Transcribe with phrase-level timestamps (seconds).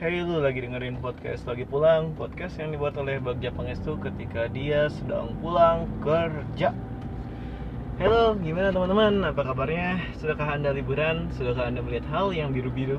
[0.00, 4.88] Hey lu lagi dengerin podcast lagi pulang Podcast yang dibuat oleh Bagja Pangestu ketika dia
[4.88, 6.72] sedang pulang kerja
[8.00, 9.28] Halo, gimana teman-teman?
[9.28, 10.00] Apa kabarnya?
[10.16, 11.28] Sudahkah anda liburan?
[11.36, 12.96] Sudahkah anda melihat hal yang biru-biru?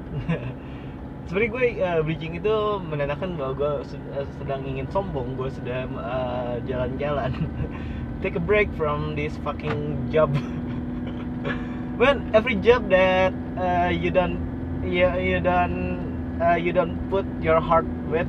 [1.26, 2.56] Sebenarnya gue uh, bridging itu
[2.86, 7.34] menandakan bahwa gue uh, sedang ingin sombong Gue sedang uh, jalan-jalan
[8.22, 10.30] Take a break from this fucking job
[11.98, 14.38] When every job that uh, you don't
[14.86, 15.91] you, you don't
[16.42, 18.28] uh, you don't put your heart with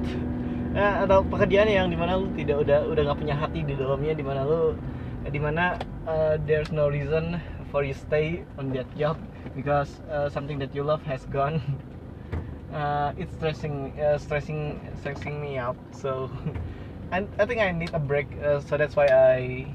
[0.76, 4.12] uh, atau pekerjaan yang di mana lu tidak udah udah nggak punya hati di dalamnya
[4.12, 4.76] di mana lu
[5.24, 7.40] di mana uh, there's no reason
[7.72, 9.16] for you stay on that job
[9.56, 11.58] because uh, something that you love has gone.
[12.72, 15.76] Uh, it's stressing uh, stressing stressing me out.
[15.92, 16.32] So
[17.12, 19.68] I, I think I need a break uh, so that's why I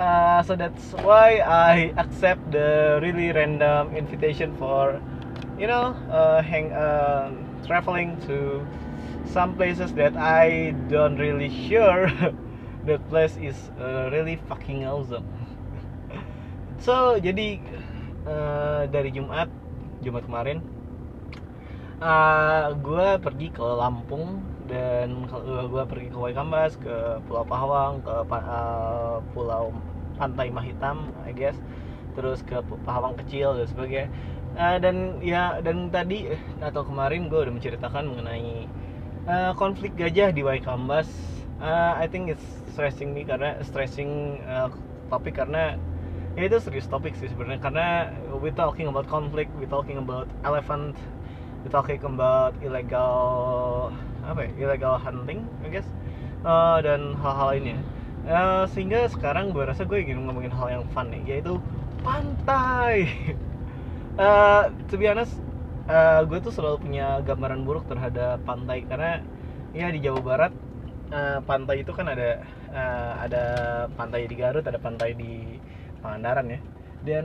[0.00, 4.96] uh, so that's why I accept the really random invitation for
[5.60, 7.28] you know uh, hang uh,
[7.68, 8.64] traveling to
[9.28, 12.08] some places that I don't really sure
[12.88, 15.28] that place is uh, really fucking awesome.
[16.80, 17.60] So jadi
[18.24, 19.52] uh, dari Jumat
[20.00, 20.64] Jumat kemarin
[22.00, 28.12] uh, gue pergi ke Lampung dan uh, gue pergi ke Waikambas ke Pulau Pahawang ke
[28.32, 29.76] uh, Pulau
[30.16, 31.60] Pantai Mahitam I guess.
[32.16, 34.08] Terus ke Pahawang kecil dan sebagainya
[34.56, 38.66] uh, dan ya dan tadi atau kemarin gue udah menceritakan mengenai
[39.28, 41.06] uh, konflik gajah di Waikambas.
[41.60, 44.72] Uh, I think it's stressing me karena stressing uh,
[45.12, 45.76] topik karena
[46.38, 47.60] ya itu serius topik sih sebenarnya.
[47.60, 47.88] Karena
[48.40, 50.96] we talking about conflict we talking about elephant
[51.62, 53.92] we talking about illegal
[54.24, 55.86] apa ya illegal hunting I guess.
[56.40, 57.78] Uh, dan hal-hal lainnya.
[58.24, 61.56] Uh, sehingga sekarang gue rasa gue ingin ngomongin hal yang fun nih yaitu
[62.00, 63.08] pantai
[64.18, 65.34] uh, to be honest
[65.90, 68.86] uh, gue tuh selalu punya gambaran buruk terhadap pantai.
[68.86, 69.22] Karena
[69.74, 70.52] ya di Jawa Barat
[71.10, 73.44] uh, pantai itu kan ada uh, ada
[73.94, 75.58] pantai di Garut ada pantai di
[76.00, 76.60] Pangandaran ya.
[77.06, 77.24] Dan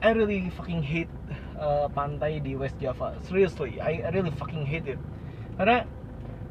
[0.00, 1.12] I really fucking hate
[1.60, 3.16] uh, pantai di West Java.
[3.28, 5.00] Seriously I really fucking hate it.
[5.56, 5.84] Karena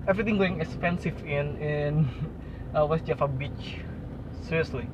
[0.06, 1.94] everything going expensive in in
[2.74, 3.82] uh, West Java Beach.
[4.46, 4.86] Seriously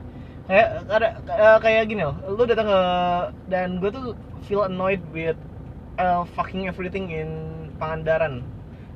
[0.50, 1.08] kayak ada
[1.62, 2.16] kayak gini loh.
[2.26, 2.82] Lu datang ke
[3.50, 5.38] dan gue tuh feel annoyed with
[6.02, 7.30] uh, fucking everything in
[7.82, 8.46] Pangandaran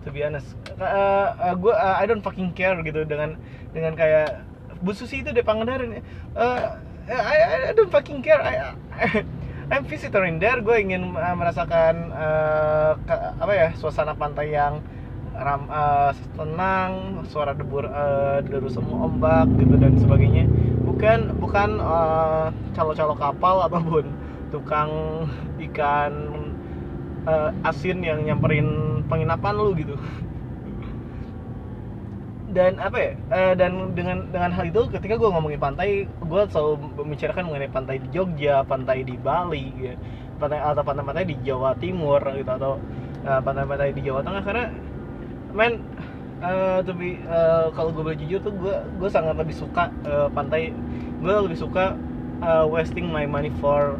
[0.05, 0.53] to be honest.
[0.77, 3.37] Uh, uh, gue uh, I don't fucking care gitu dengan
[3.73, 4.45] dengan kayak
[4.81, 6.01] Bu Susi itu di Pangandaran
[6.37, 8.41] uh, I, I don't fucking care.
[8.41, 9.05] I, I
[9.73, 10.61] I'm visitor in there.
[10.61, 14.77] Gue ingin uh, merasakan uh, ke, apa ya suasana pantai yang
[15.33, 20.45] ram, uh, tenang suara debur uh, deru semua ombak gitu dan sebagainya
[20.95, 24.07] bukan bukan uh, calo-calo kapal ataupun
[24.47, 24.89] tukang
[25.59, 26.11] ikan
[27.27, 29.99] uh, asin yang nyamperin penginapan lu gitu.
[32.55, 36.79] Dan apa ya uh, dan dengan dengan hal itu ketika gue ngomongin pantai gue selalu
[37.03, 39.99] membicarakan mengenai pantai di Jogja pantai di Bali gitu.
[40.35, 42.79] pantai atau pantai-pantai di Jawa Timur gitu atau
[43.27, 44.43] uh, pantai-pantai di Jawa Tengah.
[44.47, 44.65] Karena
[45.51, 45.83] men
[46.83, 50.75] to be uh, kalau gue boleh jujur tuh gue gue sangat lebih suka uh, pantai.
[51.23, 51.95] Gue lebih suka
[52.43, 53.95] uh, wasting my money for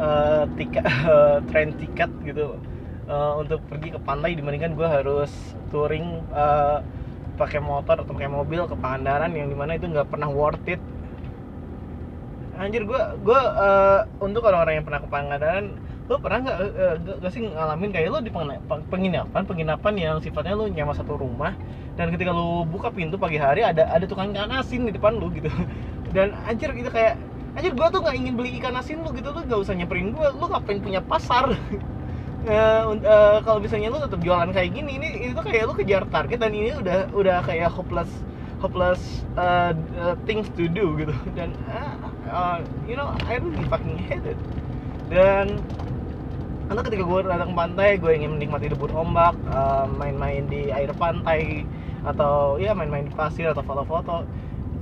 [0.00, 2.56] uh, tiket uh, train tiket gitu.
[3.04, 5.28] Uh, untuk pergi ke pantai dibandingkan gue harus
[5.68, 6.80] touring uh,
[7.36, 10.80] pakai motor atau pakai mobil ke Pangandaran yang di mana itu nggak pernah worth it.
[12.56, 17.32] Anjir gue gue uh, untuk orang-orang yang pernah ke Pangandaran lo pernah nggak uh, gak
[17.32, 18.28] sih ngalamin kayak lo di
[18.92, 21.56] penginapan penginapan yang sifatnya lo nyawa satu rumah
[21.96, 25.30] dan ketika lo buka pintu pagi hari ada ada tukang ikan asin di depan lo
[25.30, 25.48] gitu.
[26.14, 27.18] Dan anjir gitu kayak
[27.58, 29.30] anjir gue tuh nggak ingin beli ikan asin lo gitu.
[29.30, 31.50] Lo gak usah nyamperin gue lo ngapain punya pasar.
[32.44, 36.36] Uh, uh, kalau misalnya lu tetap jualan kayak gini ini itu kayak lu kejar target
[36.36, 38.12] dan ini udah udah kayak hopeless
[38.60, 39.72] hopeless uh,
[40.28, 41.16] things to do gitu.
[41.32, 41.96] Dan uh,
[42.28, 44.36] uh, you know I really fucking hate
[45.08, 45.56] dan
[46.64, 49.36] karena ketika gue datang ke pantai gue ingin menikmati debur ombak
[50.00, 51.68] main-main uh, di air pantai
[52.04, 54.28] atau ya main-main di pasir atau foto-foto.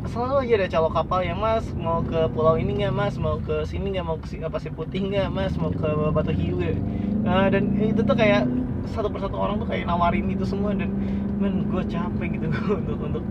[0.02, 3.14] Selalu aja ada calo kapal yang mas mau ke pulau ini nggak mas?
[3.18, 4.06] Mau ke sini nggak?
[4.06, 5.54] Mau ke pasir putih nggak mas?
[5.54, 6.74] Mau ke batu hiu gak?
[7.22, 8.50] Uh, dan itu tuh kayak
[8.90, 10.90] satu persatu orang tuh kayak nawarin itu semua dan
[11.38, 12.50] men gue capek gitu
[12.82, 13.24] untuk untuk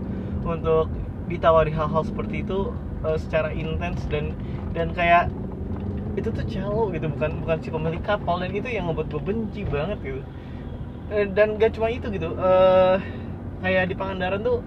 [0.48, 0.86] untuk
[1.28, 2.72] ditawari hal-hal seperti itu
[3.04, 4.32] uh, secara intens dan
[4.72, 5.28] dan kayak
[6.12, 9.64] itu tuh calo gitu bukan bukan si pemilik kapal dan itu yang membuat gue benci
[9.64, 10.20] banget gitu.
[11.12, 12.96] Uh, dan gak cuma itu gitu uh,
[13.60, 14.64] kayak di Pangandaran tuh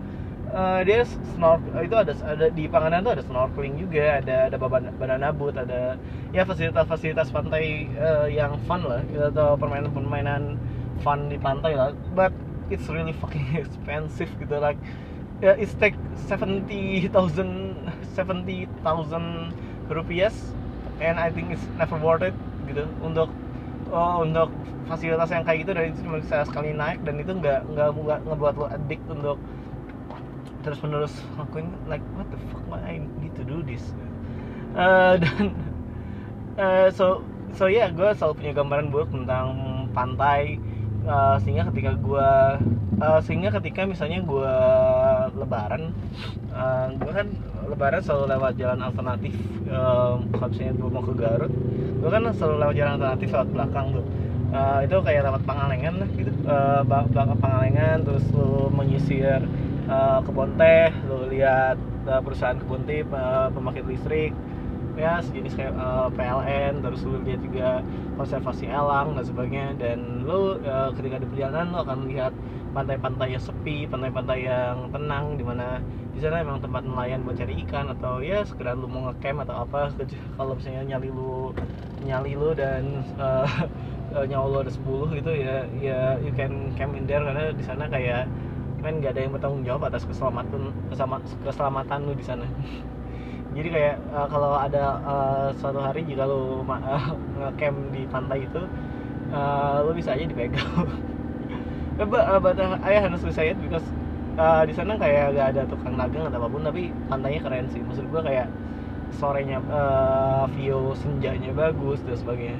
[0.53, 4.57] uh, dia snorkel itu ada ada di Panganan tuh ada snorkeling juga ada ada
[4.95, 5.97] banana boat ada
[6.33, 10.57] ya fasilitas-fasilitas pantai uh, yang fun lah gitu, atau permainan-permainan
[11.01, 11.91] fun di pantai lah.
[12.15, 12.31] But
[12.69, 14.79] it's really fucking expensive gitu like
[15.43, 17.75] ya yeah, it's take seventy thousand
[18.15, 19.51] seventy thousand
[19.91, 20.31] rupiah
[20.99, 22.35] and I think it's never worth it
[22.69, 22.87] gitu.
[23.03, 23.29] Untuk
[23.91, 24.51] oh, untuk
[24.85, 28.53] fasilitas yang kayak gitu dari itu cuma sekali naik dan itu nggak nggak nggak ngebuat
[28.57, 29.37] lo addict untuk
[30.61, 33.81] terus menerus lakuin like what the fuck why I need to do this?
[34.77, 35.53] Uh, dan
[36.57, 37.25] uh, so
[37.55, 39.47] so ya yeah, gue selalu punya gambaran buruk tentang
[39.95, 40.59] pantai
[41.05, 42.29] uh, sehingga ketika gue
[43.01, 44.55] uh, sehingga ketika misalnya gue
[45.37, 45.93] lebaran
[46.51, 47.27] uh, gue kan
[47.65, 49.33] lebaran selalu lewat jalan alternatif
[49.69, 51.53] uh, kalau misalnya gue mau ke Garut
[52.01, 54.05] gue kan selalu lewat jalan alternatif lewat belakang tuh.
[54.55, 59.43] Uh, itu kayak lewat Pangalengan gitu uh, belakang Pangalengan terus lu menyisir
[59.89, 61.75] uh, kebun teh lu lihat
[62.07, 64.31] uh, perusahaan kebun teh uh, pembangkit listrik
[64.95, 67.83] ya sejenis kayak uh, PLN terus lu lihat juga
[68.15, 69.69] konservasi elang dan sebagainya.
[69.75, 72.33] Dan lu uh, ketika di perjalanan lu akan lihat
[72.75, 75.79] pantai-pantai yang sepi pantai-pantai yang tenang di mana
[76.11, 79.67] di sana emang tempat nelayan buat cari ikan atau ya sekedar lu mau ngecamp atau
[79.67, 79.91] apa.
[80.39, 81.51] Kalau misalnya nyali lu
[82.03, 83.47] nyali lu dan uh,
[84.31, 87.23] nyawa lu ada 10 gitu ya ya you can camp in there.
[87.23, 88.31] Karena di sana kayak
[88.85, 90.69] kan nggak ada yang bertanggung jawab atas keselamatan
[91.41, 92.45] keselamatan lu di sana
[93.55, 97.05] jadi kayak uh, kalau ada uh, suatu hari jika lo uh,
[97.39, 98.61] ngecamp di pantai itu
[99.31, 100.85] uh, lo bisa aja dipegang.
[101.95, 103.87] But, uh, but uh, I honestly say it because
[104.35, 107.79] uh, di sana kayak gak ada tukang dagang atau apa pun tapi pantainya keren sih.
[107.79, 108.51] Maksud gue kayak
[109.15, 112.59] sorenya uh, view senjanya bagus dan sebagainya.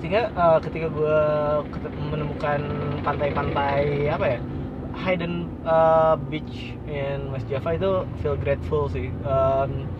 [0.00, 1.20] Sehingga uh, ketika gue
[2.08, 2.60] menemukan
[3.04, 4.38] pantai-pantai apa ya
[4.94, 7.92] hidden uh, beach in West Java itu
[8.22, 9.10] feel grateful sih.
[9.26, 9.90] Um,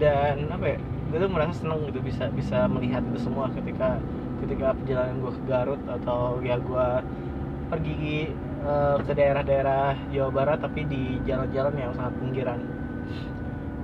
[0.00, 0.78] dan apa ya
[1.10, 3.98] gue tuh merasa seneng gitu bisa bisa melihat itu semua ketika
[4.40, 6.88] ketika perjalanan gue ke Garut atau ya gue
[7.68, 8.32] pergi
[8.64, 12.60] uh, ke daerah-daerah Jawa Barat tapi di jalan-jalan yang sangat pinggiran.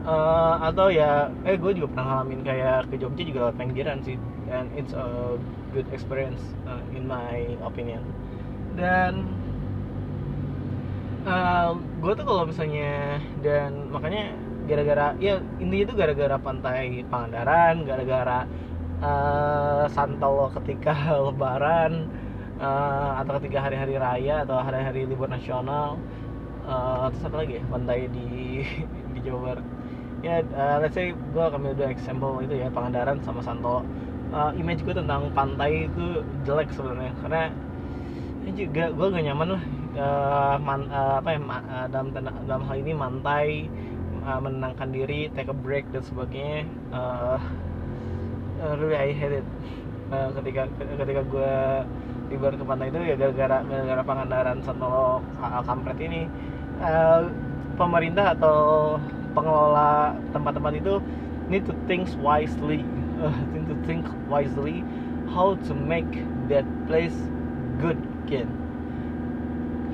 [0.06, 4.14] Uh, atau ya eh gue juga pernah ngalamin kayak ke Jogja juga lewat pinggiran sih
[4.46, 5.34] and it's a
[5.74, 8.00] good experience uh, in my opinion.
[8.78, 9.35] Dan
[11.26, 11.68] uh, eh,
[12.00, 14.32] gue tuh kalau misalnya dan makanya
[14.66, 18.38] gara-gara ya intinya itu gara-gara pantai Pangandaran gara-gara
[19.02, 20.94] uh, Santolo ketika
[21.26, 22.06] Lebaran
[22.58, 25.98] uh, atau ketika hari-hari raya atau hari-hari libur nasional
[26.66, 28.62] uh, terus apa lagi ya pantai di
[29.14, 29.66] di Jawa Barat.
[30.24, 33.84] Ya uh, let's say gue akan ambil dua example itu ya Pangandaran sama Santolo
[34.34, 37.42] uh, image gue tentang pantai itu jelek sebenarnya karena
[38.46, 39.62] ya juga gue gak nyaman lah
[39.96, 43.66] uh, man, uh, apa ya uh, dalam dalam hal ini mantai
[44.24, 46.68] uh, menenangkan diri take a break dan sebagainya.
[46.92, 47.40] Uh,
[48.80, 49.46] really I hate it.
[50.12, 51.54] Uh, ketika ketika gue
[52.30, 56.28] tiba ke pantai itu ya gara-gara gara-gara Pangandaran Santolo Kampret ini.
[56.76, 57.32] Uh,
[57.76, 58.56] pemerintah atau
[59.36, 60.94] pengelola tempat-tempat itu
[61.48, 62.84] need to think wisely.
[63.16, 64.84] Uh, need to think wisely
[65.32, 66.08] how to make
[66.48, 67.16] that place
[67.80, 68.65] good again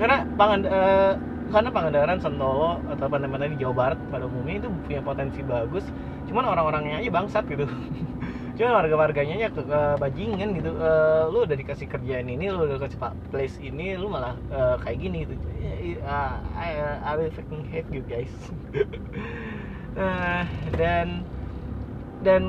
[0.03, 1.15] karena pangan uh,
[1.47, 5.85] karena Pangandaran, Sentolo atau pantai-pantai di Jawa Barat pada umumnya itu punya potensi bagus,
[6.27, 7.69] cuman orang-orangnya aja bangsat gitu.
[8.57, 10.75] cuman warga-warganya ya ke, ke bajingan gitu.
[10.75, 14.97] Uh, lu udah dikasih kerjaan ini, lu udah kasih place ini, lu malah uh, kayak
[14.97, 15.35] gini gitu.
[16.03, 18.33] Uh, I, I will fucking hate you guys.
[19.95, 20.43] uh,
[20.81, 21.23] dan
[22.27, 22.43] dan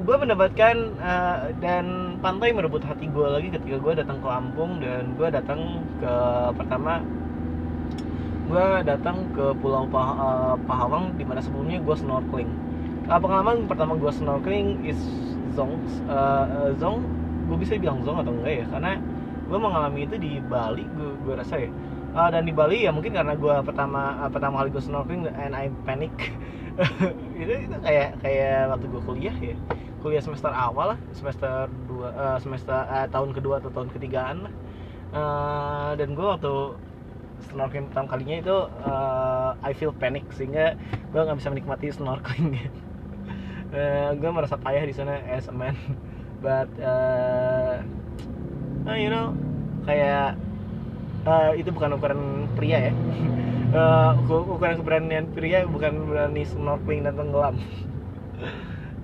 [0.00, 5.12] gue mendapatkan uh, dan pantai merebut hati gue lagi ketika gue datang ke Lampung dan
[5.16, 6.14] gue datang ke
[6.56, 7.04] pertama
[8.50, 12.50] gue datang ke Pulau Pah uh, Pahawang di mana sebelumnya gue snorkeling.
[13.06, 14.98] Uh, pengalaman pertama gue snorkeling is
[15.54, 15.78] zong
[16.10, 17.06] uh, zong?
[17.46, 18.66] Gue bisa bilang zong atau enggak ya?
[18.66, 18.92] Karena
[19.46, 21.70] gue mengalami itu di Bali gue gue rasa ya.
[22.10, 25.54] Uh, dan di Bali ya mungkin karena gue pertama uh, pertama kali gue snorkeling and
[25.54, 26.10] I panic
[27.42, 29.56] itu itu kayak kayak waktu gue kuliah ya.
[30.00, 34.54] Kuliah semester awal lah semester dua uh, semester uh, tahun kedua atau tahun ketigaan lah.
[35.10, 36.54] Uh, dan gue waktu
[37.50, 40.76] snorkeling pertama kalinya itu uh, I feel panic sehingga
[41.12, 42.56] gue nggak bisa menikmati snorkeling.
[43.70, 45.78] Uh, gue merasa payah di sana as a man.
[46.42, 47.86] But uh,
[48.98, 49.30] you know
[49.86, 50.34] kayak
[51.22, 52.92] uh, itu bukan ukuran pria ya
[53.74, 57.56] uh, ukuran keberanian pria bukan berani snorkeling dan tenggelam.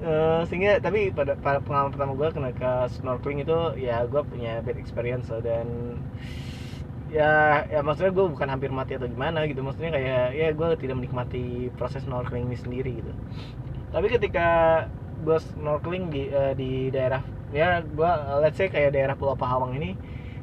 [0.03, 4.63] Uh, sehingga tapi pada, pada pengalaman pertama gue kena ke snorkeling itu ya gue punya
[4.63, 5.99] bad experience dan
[7.07, 9.63] ya ya maksudnya gue bukan hampir mati atau gimana gitu.
[9.63, 13.13] Maksudnya kayak ya gue tidak menikmati proses snorkeling ini sendiri gitu.
[13.95, 14.49] Tapi ketika
[15.23, 17.23] gue snorkeling di uh, di daerah
[17.55, 18.11] ya gue
[18.43, 19.95] let's say kayak daerah Pulau Pahawang ini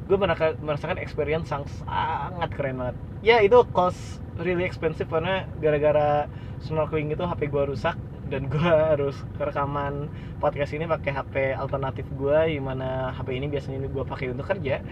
[0.04, 0.16] gue
[0.60, 2.96] merasakan experience yang sangat keren banget.
[3.24, 6.28] Ya itu cost really expensive karena gara-gara
[6.60, 7.96] snorkeling itu HP gue rusak
[8.28, 14.04] dan gue harus rekaman podcast ini pakai HP alternatif gue gimana HP ini biasanya gue
[14.04, 14.84] pakai untuk kerja.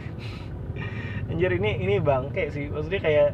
[1.31, 2.73] Anjir ini ini bangke sih.
[2.73, 3.29] Maksudnya kayak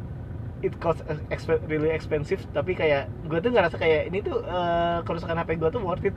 [0.66, 5.38] it cost exp really expensive tapi kayak gue tuh ngerasa kayak ini tuh uh, kerusakan
[5.38, 6.14] HP gue tuh worth it.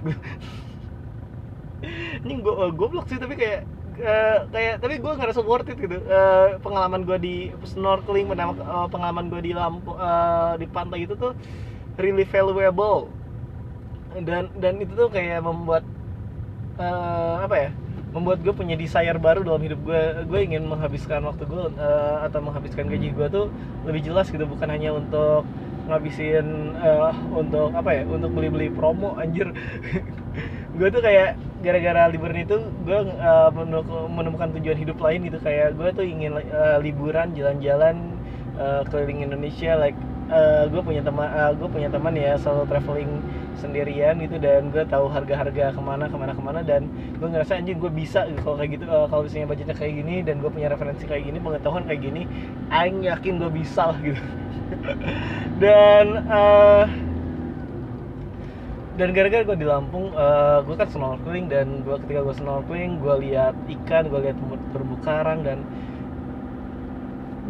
[2.26, 6.00] Ini gue uh, goblok sih tapi kayak Uh, kayak tapi gue ngerasa worth it gitu.
[6.08, 7.36] Uh, pengalaman gue di
[7.68, 11.36] snorkeling uh, pengalaman gue di lampu uh, di pantai itu tuh
[12.00, 13.12] really valuable.
[14.16, 15.84] Dan dan itu tuh kayak membuat
[16.80, 17.70] uh, apa ya
[18.12, 22.44] membuat gue punya desire baru dalam hidup gue gue ingin menghabiskan waktu gue uh, atau
[22.44, 23.46] menghabiskan gaji gue tuh
[23.84, 24.48] lebih jelas gitu.
[24.48, 25.44] Bukan hanya untuk
[25.92, 29.52] ngabisin uh, untuk apa ya untuk beli-beli promo anjir
[30.82, 33.54] gue tuh kayak gara-gara liburan itu gue uh,
[34.10, 35.38] menemukan tujuan hidup lain gitu.
[35.38, 38.18] Kayak gue tuh ingin uh, liburan jalan-jalan
[38.58, 39.78] uh, keliling Indonesia.
[39.78, 39.94] Like
[40.34, 43.22] uh, gue punya teman uh, gue punya teman ya selalu traveling
[43.62, 44.42] sendirian gitu.
[44.42, 46.60] Dan gue tahu harga-harga ke mana ke mana ke mana.
[46.66, 46.90] Dan
[47.22, 50.16] gue ngerasa anjing gue bisa gitu, kalau kayak gitu uh, kalau misalnya budgetnya kayak gini
[50.26, 52.26] dan gue punya referensi kayak gini pengetahuan kayak gini
[52.74, 54.18] aing yakin gue bisa lah gitu.
[55.62, 56.90] Dan uh,
[59.00, 63.16] dan gara-gara gue di Lampung uh, gue kan snorkeling dan gue ketika gue snorkeling gue
[63.24, 64.36] lihat ikan gue lihat
[64.76, 65.64] terumbu karang dan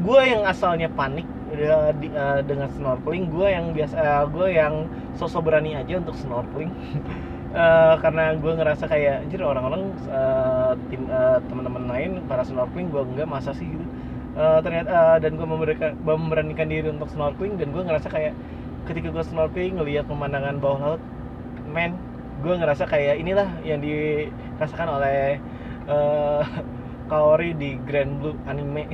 [0.02, 4.88] gue yang asalnya panik uh, di, uh, dengan snorkeling gue yang biasa uh, gue yang
[5.20, 6.72] sosok berani aja untuk snorkeling.
[7.52, 13.02] Uh, karena gue ngerasa kayak anjir orang-orang uh, tim uh, teman-teman lain para snorkeling gue
[13.14, 13.68] enggak masa sih?
[13.68, 13.86] Gitu.
[14.32, 15.48] Uh, ternyata uh, dan gue
[16.08, 18.34] memberanikan diri untuk snorkeling dan gue ngerasa kayak
[18.88, 21.02] ketika gue snorkeling ngelihat pemandangan bawah laut
[21.72, 21.96] men
[22.42, 25.38] gue ngerasa kayak inilah yang dirasakan oleh
[25.88, 26.44] uh,
[27.12, 28.88] Kaori di Grand Blue anime.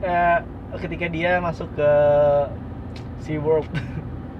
[0.00, 0.40] Uh,
[0.84, 1.90] ketika dia masuk ke
[3.26, 3.66] Sea World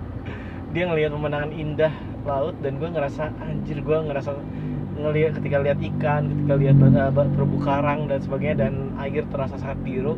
[0.74, 1.90] dia ngelihat pemandangan indah
[2.22, 4.30] laut dan gue ngerasa anjir gue ngerasa
[5.00, 9.78] ngelihat ketika lihat ikan ketika lihat uh, terumbu karang dan sebagainya dan air terasa sangat
[9.82, 10.16] biru.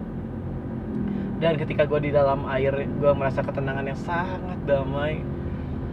[1.43, 5.19] Dan ketika gue di dalam air gue merasa ketenangan yang sangat damai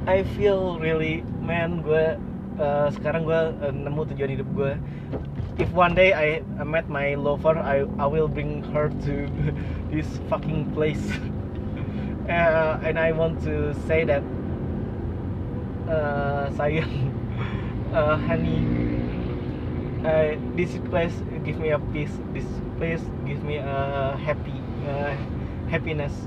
[0.09, 2.17] I feel really man gue
[2.57, 4.73] uh, sekarang gue uh, nemu tujuan hidup gue
[5.61, 9.13] if one day I, met my lover I I will bring her to
[9.93, 11.05] this fucking place.
[12.25, 14.25] Uh, and I want to say that
[15.85, 17.13] uh, sayang.
[17.93, 18.65] Uh, honey
[20.01, 21.13] uh, this place
[21.45, 22.17] give me a peace.
[22.33, 22.49] This
[22.81, 24.57] place give me a happy
[24.89, 25.13] uh,
[25.69, 26.17] happiness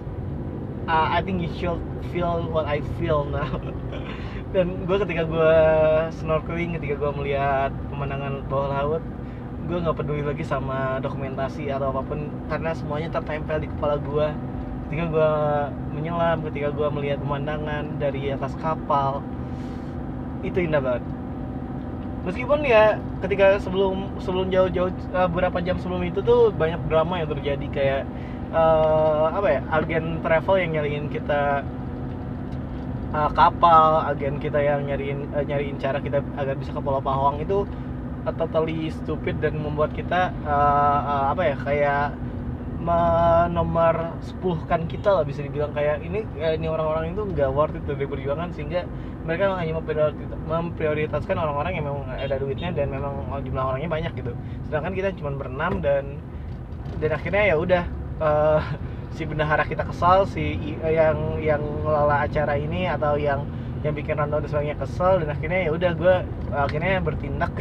[0.88, 3.60] uh, I think you should feel what I feel now.
[4.54, 5.54] Dan gue ketika gue
[6.20, 9.02] snorkeling ketika gue melihat pemandangan bawah laut
[9.62, 14.26] gue nggak peduli lagi sama dokumentasi atau apa pun karena semuanya tertempel di kepala gue
[14.90, 15.30] ketika gue
[15.94, 19.22] menyelam ketika gue melihat pemandangan dari atas kapal
[20.42, 21.04] itu indah banget.
[22.28, 27.30] Meskipun ya ketika sebelum sebelum jauh-jauh uh, beberapa jam sebelum itu tuh banyak drama yang
[27.30, 28.02] terjadi kayak
[28.52, 31.64] uh, apa ya agen travel yang nyariin kita
[33.16, 37.40] uh, kapal agen kita yang nyariin uh, nyariin cara kita agar bisa ke Pulau Pahawang
[37.40, 37.64] itu
[38.28, 42.06] uh, totally stupid dan membuat kita uh, uh, apa ya kayak
[42.82, 45.70] menomor sepuluhkan kita lah bisa dibilang.
[45.70, 48.82] Kayak ini ini orang-orang itu nggak worth it dari perjuangan sehingga
[49.22, 49.78] mereka hanya
[50.50, 54.34] memprioritaskan orang-orang yang memang ada duitnya dan memang jumlah orangnya banyak gitu.
[54.66, 56.18] Sedangkan kita cuma berenam dan
[56.98, 57.82] dan akhirnya ya udah
[58.18, 58.60] uh,
[59.12, 63.44] si bendahara kita kesal si yang yang ngelola acara ini atau yang
[63.82, 66.14] yang bikin rundown sebagainya kesel dan akhirnya ya udah gue
[66.54, 67.52] akhirnya bertindak.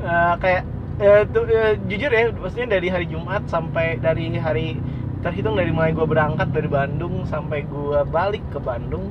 [0.00, 0.62] Uh, kayak
[1.02, 4.78] uh, tuh, uh, jujur ya maksudnya dari hari Jumat sampai dari hari
[5.18, 9.10] terhitung dari mulai gue berangkat dari Bandung sampai gue balik ke Bandung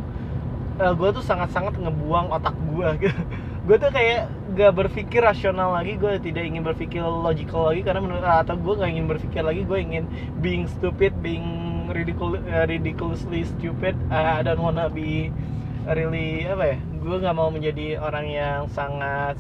[0.80, 3.22] uh, gue tuh sangat-sangat ngebuang otak gue gitu.
[3.68, 8.26] Gue tuh kayak gak berpikir rasional lagi gue tidak ingin berpikir logical lagi karena menurut
[8.26, 10.10] atau gue gak ingin berpikir lagi gue ingin
[10.42, 11.46] being stupid being
[11.94, 13.94] ridicul uh, ridiculously stupid.
[14.10, 15.30] Uh, I don't wanna be
[15.86, 19.38] really apa ya gue gak mau menjadi orang yang sangat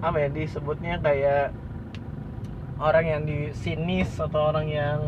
[0.00, 1.52] apa ya disebutnya kayak
[2.80, 5.00] orang yang di sinis atau orang yang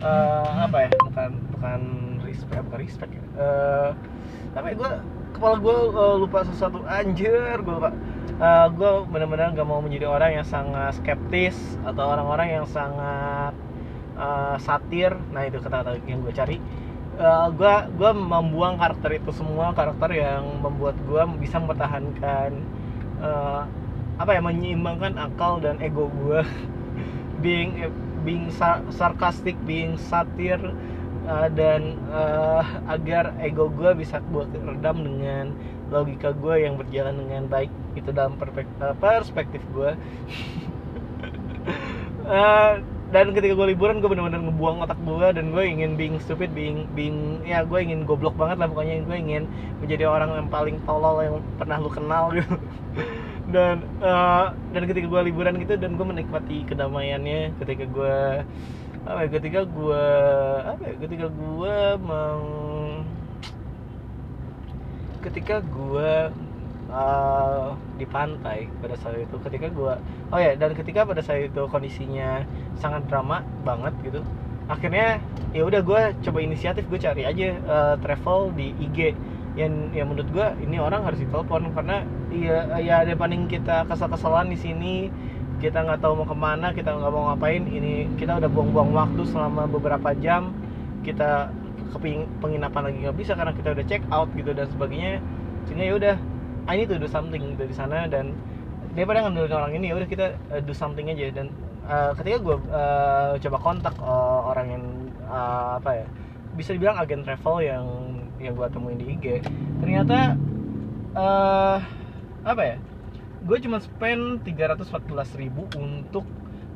[0.00, 1.80] uh, apa ya bukan bukan
[2.24, 3.92] respect bukan respect uh,
[4.56, 4.90] tapi gue
[5.34, 6.86] kepala gue uh, lupa sesuatu.
[6.86, 7.90] Anjir gue lupa.
[8.34, 11.54] Uh, gue benar-benar gak mau menjadi orang yang sangat skeptis
[11.86, 13.54] atau orang-orang yang sangat
[14.14, 15.14] uh, satir.
[15.34, 16.58] Nah itu kata-kata yang gue cari.
[17.14, 22.50] Uh, gue gue membuang karakter itu semua karakter yang membuat gue bisa mempertahankan
[23.22, 23.62] uh,
[24.18, 26.42] apa ya menyeimbangkan akal dan ego gue
[27.44, 27.86] being
[28.26, 30.58] being sar- sarcastic being satir
[31.28, 35.52] uh, dan uh, agar ego gue bisa gue redam dengan
[35.92, 39.92] logika gue yang berjalan dengan baik itu dalam uh, perspektif gue
[42.28, 42.80] uh,
[43.14, 46.90] dan ketika gue liburan gue benar-benar ngebuang otak gue dan gue ingin being stupid being
[46.98, 49.06] being ya gue ingin goblok banget lah pokoknya.
[49.06, 49.46] Gue ingin
[49.78, 52.58] menjadi orang yang paling tolol yang pernah lu kenal gitu.
[53.54, 58.40] Dan uh, dan ketika gue liburan gitu dan gue menikmati kedamaiannya ketika gue
[59.04, 60.04] apa ya ketika gue
[60.64, 62.44] apa ya ketika gue meng
[65.20, 66.12] ketika gue
[66.88, 69.94] uh, di pantai pada saat itu ketika gue
[70.32, 72.48] oh ya dan ketika pada saat itu kondisinya
[72.80, 74.20] sangat drama banget gitu
[74.72, 75.20] akhirnya
[75.52, 79.12] ya udah gue coba inisiatif gue cari aja uh, travel di IG
[79.54, 84.50] yang yang menurut gue ini orang harus ditelepon karena ya ya ada paling kita kesal-kesalan
[84.50, 84.94] di sini
[85.64, 87.64] kita nggak tahu mau ke mana kita nggak mau ngapain.
[87.64, 90.52] Ini kita udah buang-buang waktu selama beberapa jam.
[91.00, 91.48] Kita
[91.94, 91.98] ke
[92.44, 95.24] penginapan lagi nggak bisa karena kita udah check out gitu dan sebagainya.
[95.64, 96.14] Sehingga ya udah
[96.68, 98.36] I need to do something dari sana dan
[98.92, 101.32] daripada ngandelin orang ini ya udah kita uh, do something aja.
[101.32, 101.48] Dan
[101.88, 104.84] uh, ketika gue uh, coba kontak uh, orang yang
[105.24, 106.06] uh, apa ya
[106.54, 107.84] bisa dibilang agen travel yang
[108.38, 109.42] yang gue temuin di IG
[109.80, 110.38] ternyata
[111.16, 111.78] uh,
[112.44, 112.76] apa ya
[113.44, 116.24] gue cuma spend 314 ribu untuk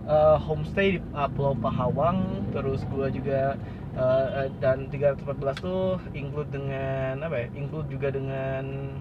[0.04, 2.44] uh, homestay di uh, Pulau Pahawang.
[2.52, 3.56] Terus gue juga
[3.96, 8.92] uh, dan 314 tuh include dengan apa ya include juga dengan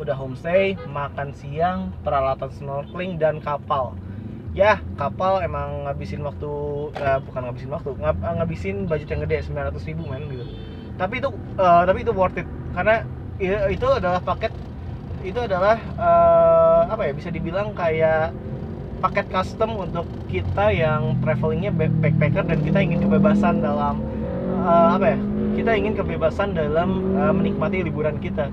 [0.00, 3.96] udah homestay makan siang peralatan snorkeling dan kapal.
[4.52, 6.50] Ya kapal emang ngabisin waktu
[6.92, 10.44] uh, bukan ngabisin waktu ngab, ngabisin budget yang gede 900 ribu men gitu.
[11.00, 12.48] Tapi itu uh, tapi itu worth it.
[12.76, 13.00] Karena
[13.40, 14.52] itu adalah paket
[15.20, 18.32] itu adalah uh, apa ya bisa dibilang kayak
[19.00, 24.00] paket custom untuk kita yang travelingnya backpacker dan kita ingin kebebasan dalam
[24.64, 25.18] uh, apa ya
[25.56, 28.48] kita ingin kebebasan dalam uh, menikmati liburan kita.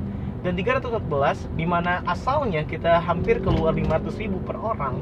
[0.45, 5.01] Dan 314 di mana asalnya kita hampir keluar 500 ribu per orang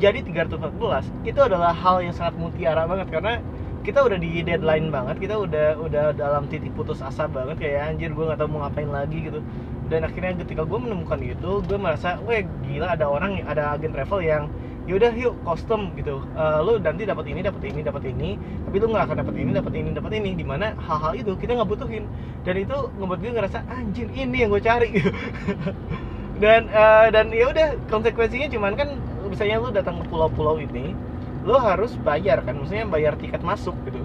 [0.00, 3.44] jadi 314 itu adalah hal yang sangat mutiara banget karena
[3.84, 8.12] kita udah di deadline banget kita udah udah dalam titik putus asa banget kayak anjir
[8.16, 9.44] gue nggak tahu mau ngapain lagi gitu
[9.90, 14.22] dan akhirnya ketika gue menemukan itu gue merasa weh gila ada orang ada agen travel
[14.22, 14.46] yang
[14.86, 16.22] yaudah yuk custom gitu.
[16.38, 19.50] Uh, lu nanti dapat ini dapat ini dapat ini tapi lu nggak akan dapat ini
[19.50, 22.06] dapat ini dapat ini di mana hal-hal itu kita nggak butuhin.
[22.46, 24.90] Dan itu ngebuat gue ngerasa anjir ini yang gue cari.
[26.40, 28.96] Dan uh, dan ya udah konsekuensinya cuman kan
[29.28, 30.96] misalnya lu datang ke pulau-pulau ini
[31.44, 34.00] lu harus bayar kan maksudnya bayar tiket masuk gitu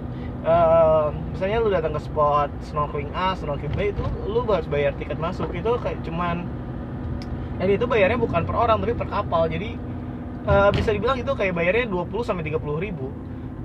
[0.46, 5.18] uh, misalnya lu datang ke spot snorkeling A snorkeling B itu lu harus bayar tiket
[5.18, 5.50] masuk.
[5.52, 6.46] Itu kayak cuman
[7.56, 9.50] dan itu bayarnya bukan per orang tapi per kapal.
[9.50, 9.74] Jadi
[10.46, 13.10] uh, bisa dibilang itu kayak bayarnya 20 sampai 30 ribu.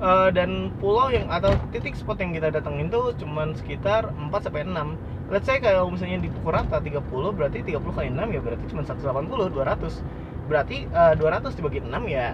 [0.01, 4.65] Uh, dan pulau yang atau titik spot yang kita datengin tuh cuman sekitar 4 sampai
[4.65, 4.97] 6
[5.29, 7.05] let's say kalau misalnya di pukul rata 30
[7.37, 12.33] berarti 30 kali 6 ya berarti cuma 180 200 berarti uh, 200 dibagi 6 ya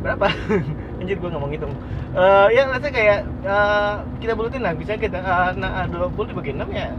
[0.00, 0.26] berapa
[1.00, 1.74] anjir gue ngomong ngitung.
[2.16, 4.72] Uh, ya say kayak uh, kita bulutin lah.
[4.72, 6.92] Bisa kita uh, nah, 20 dibagi 6 ya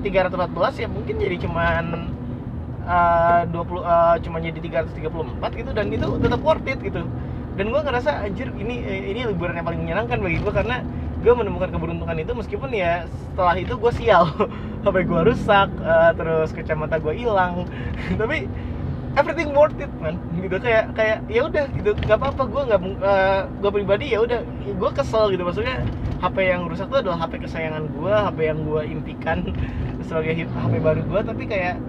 [0.00, 1.84] 314 ya mungkin jadi cuman
[2.88, 7.02] uh, 20 uh, cuma jadi 334 gitu dan itu tetap worth it gitu.
[7.58, 10.80] Dan gue ngerasa anjir ini ini liburan yang paling menyenangkan bagi gue karena
[11.20, 14.24] gue menemukan keberuntungan itu meskipun ya setelah itu gue sial.
[14.84, 17.68] HP gue rusak uh, terus kacamata gue hilang.
[18.20, 18.48] Tapi
[19.18, 20.18] everything worth it man.
[20.38, 21.90] Gitu kayak kayak ya udah gitu.
[22.06, 24.40] Nggak apa-apa gue nggak uh, gue pribadi ya udah.
[24.76, 25.42] Gue kesel gitu.
[25.42, 25.82] Maksudnya
[26.20, 29.38] HP yang rusak itu adalah HP kesayangan gue HP yang gue impikan
[30.06, 31.80] sebagai HP baru gue tapi kayak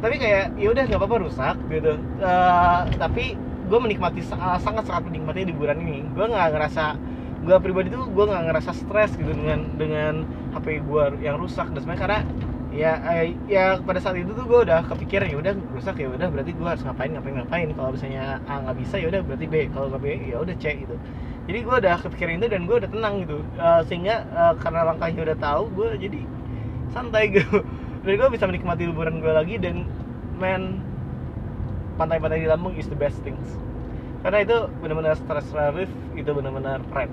[0.00, 1.92] tapi kayak ya udah nggak apa-apa rusak gitu.
[2.20, 3.34] Uh, tapi
[3.70, 6.04] gue menikmati sangat sangat menikmati liburan ini.
[6.12, 6.98] Gue nggak ngerasa
[7.40, 11.80] gue pribadi tuh gue nggak ngerasa stres gitu dengan dengan HP gue yang rusak dan
[11.80, 12.20] sebenarnya karena
[12.80, 16.32] ya eh, ya pada saat itu tuh gue udah kepikiran ya udah rusak ya udah
[16.32, 17.68] berarti gue harus ngapain ngapain ngapain.
[17.76, 19.54] Kalau misalnya A nggak bisa ya udah berarti B.
[19.68, 20.96] Kalau nggak B ya udah C gitu.
[21.44, 23.38] Jadi gue udah kepikiran itu dan gue udah tenang gitu.
[23.60, 26.20] Uh, sehingga uh, karena langkahnya udah tahu gue jadi
[26.96, 27.60] santai gitu.
[28.00, 29.84] Dan gue bisa menikmati liburan gue lagi dan
[30.40, 30.80] man
[32.00, 33.60] pantai-pantai di Lampung is the best things.
[34.24, 37.12] Karena itu benar-benar stress relief itu benar-benar keren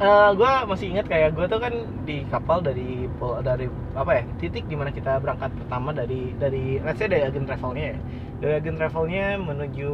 [0.00, 3.06] uh, gue masih ingat kayak gue tuh kan di kapal dari
[3.42, 7.46] dari apa ya titik di mana kita berangkat pertama dari dari let's say dari agen
[7.46, 7.98] travelnya ya.
[8.42, 9.90] Dari agen travelnya menuju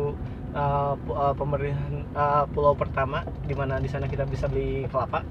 [0.56, 5.24] uh, uh, pemerintahan uh, pulau pertama di mana di sana kita bisa beli kelapa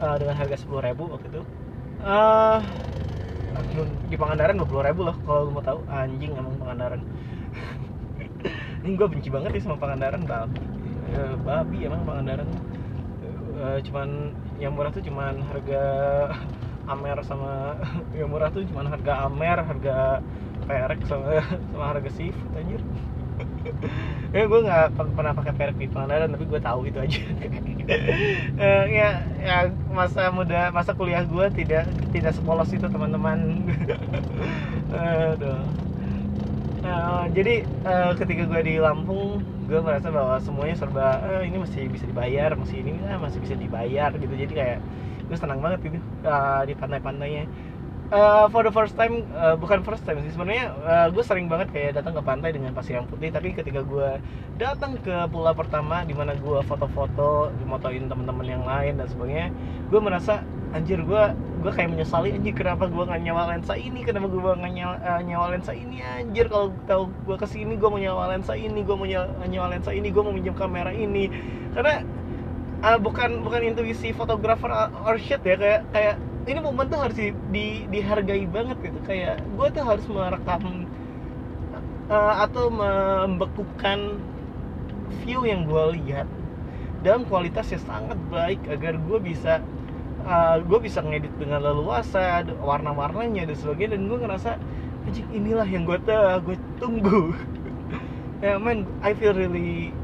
[0.00, 1.42] uh, dengan harga sepuluh ribu waktu itu.
[2.02, 2.58] Uh,
[4.08, 5.78] di Pangandaran dua puluh ribu loh kalau mau tahu.
[5.92, 7.00] Anjing emang Pangandaran.
[8.82, 12.48] Ini gue benci banget nih sama Pangandaran babi Eh, babi emang Pangandaran
[13.52, 15.82] Eh, cuman yang murah tuh cuman harga
[16.92, 17.76] Amer sama
[18.18, 19.96] yang murah tuh cuman harga Amer harga
[20.64, 22.80] perek sama sama harga seafood anjir.
[24.32, 27.20] Ya gue nggak pernah pakai perek di Pangandaran tapi gue tahu itu aja.
[28.56, 29.08] Eh, ya
[29.42, 29.56] ya
[29.92, 33.68] masa muda masa kuliah gue tidak tidak sepolos itu teman-teman.
[34.92, 35.60] Aduh.
[36.82, 41.88] Eh, jadi eh, ketika gue di Lampung gue merasa bahwa semuanya serba eh, ini masih
[41.88, 44.28] bisa dibayar masih ini ah, masih bisa dibayar gitu.
[44.28, 44.78] Jadi kayak
[45.32, 45.96] gue senang banget gitu
[46.28, 47.48] eh, di pantai-pantainya.
[48.12, 51.72] Eh, for the first time eh, bukan first time sih sebenarnya eh, gue sering banget
[51.72, 53.32] kayak datang ke pantai dengan pasir yang putih.
[53.32, 54.20] Tapi ketika gue
[54.60, 59.48] datang ke pulau pertama di mana gue foto-foto dimotoin teman-teman yang lain dan sebagainya
[59.88, 60.44] gue merasa
[60.76, 61.22] anjir gue
[61.62, 64.00] gue kayak menyesali anjir kenapa gue nggak nyawa lensa ini?
[64.08, 65.96] Kenapa gue nggak nyawa, eh, nyawa lensa ini?
[66.02, 69.66] Anjir kalau tahu gue ke sini gue mau nyawa lensa ini gue mau nyawa, nyawa
[69.78, 71.30] lensa ini gue mau minjem kamera ini.
[71.74, 72.02] Karena
[72.82, 74.70] ah, bukan bukan intuisi fotografer
[75.06, 76.14] or shit ya kayak kayak
[76.50, 78.98] ini momen tuh harus di, di- dihargai banget gitu.
[79.06, 80.62] Kayak gue tuh harus merekam
[82.10, 83.98] eh, atau membekukan
[85.22, 86.26] view yang gue lihat.
[87.02, 89.58] Dalam kualitas yang sangat baik agar gue bisa
[90.62, 94.50] gue bisa ngedit dengan leluasa warna-warnanya dan sebagainya dan gue ngerasa
[95.06, 95.98] anjing inilah yang gue
[96.46, 97.22] gue tunggu.
[98.42, 99.94] Ya man I feel really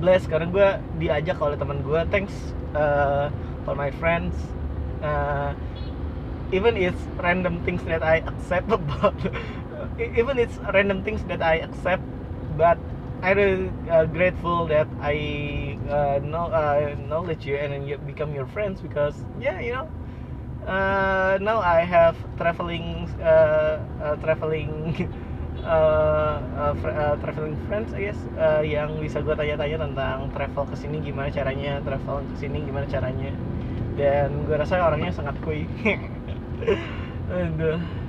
[0.00, 0.32] blessed.
[0.32, 0.68] Karena gue
[1.04, 2.32] diajak oleh teman gue thanks
[2.72, 3.28] uh,
[3.68, 4.32] for my friends.
[5.04, 5.52] Uh,
[6.48, 9.16] even it's random things that I accept about
[10.00, 12.02] even it's random things that I accept
[12.56, 12.78] but
[13.20, 18.32] I really uh, grateful that I uh, know uh, knowledge you and then you become
[18.34, 19.86] your friends because yeah you know
[20.64, 24.96] uh, now I have traveling uh, uh, traveling
[25.64, 30.76] uh, uh, uh, traveling friends I guess uh, yang bisa gue tanya-tanya tentang travel ke
[30.80, 33.36] sini gimana caranya travel ke sini gimana caranya
[34.00, 35.68] dan gue rasa orangnya sangat kuy
[37.30, 37.99] Aduh.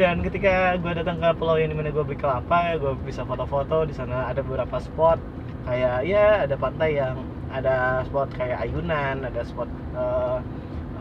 [0.00, 3.76] Dan ketika gue datang ke pulau yang di mana gue beli kelapa gue bisa foto-foto
[3.88, 5.18] di sana ada beberapa spot
[5.66, 7.16] kayak ya ada pantai yang
[7.50, 7.74] ada
[8.06, 10.38] spot kayak ayunan ada spot eh,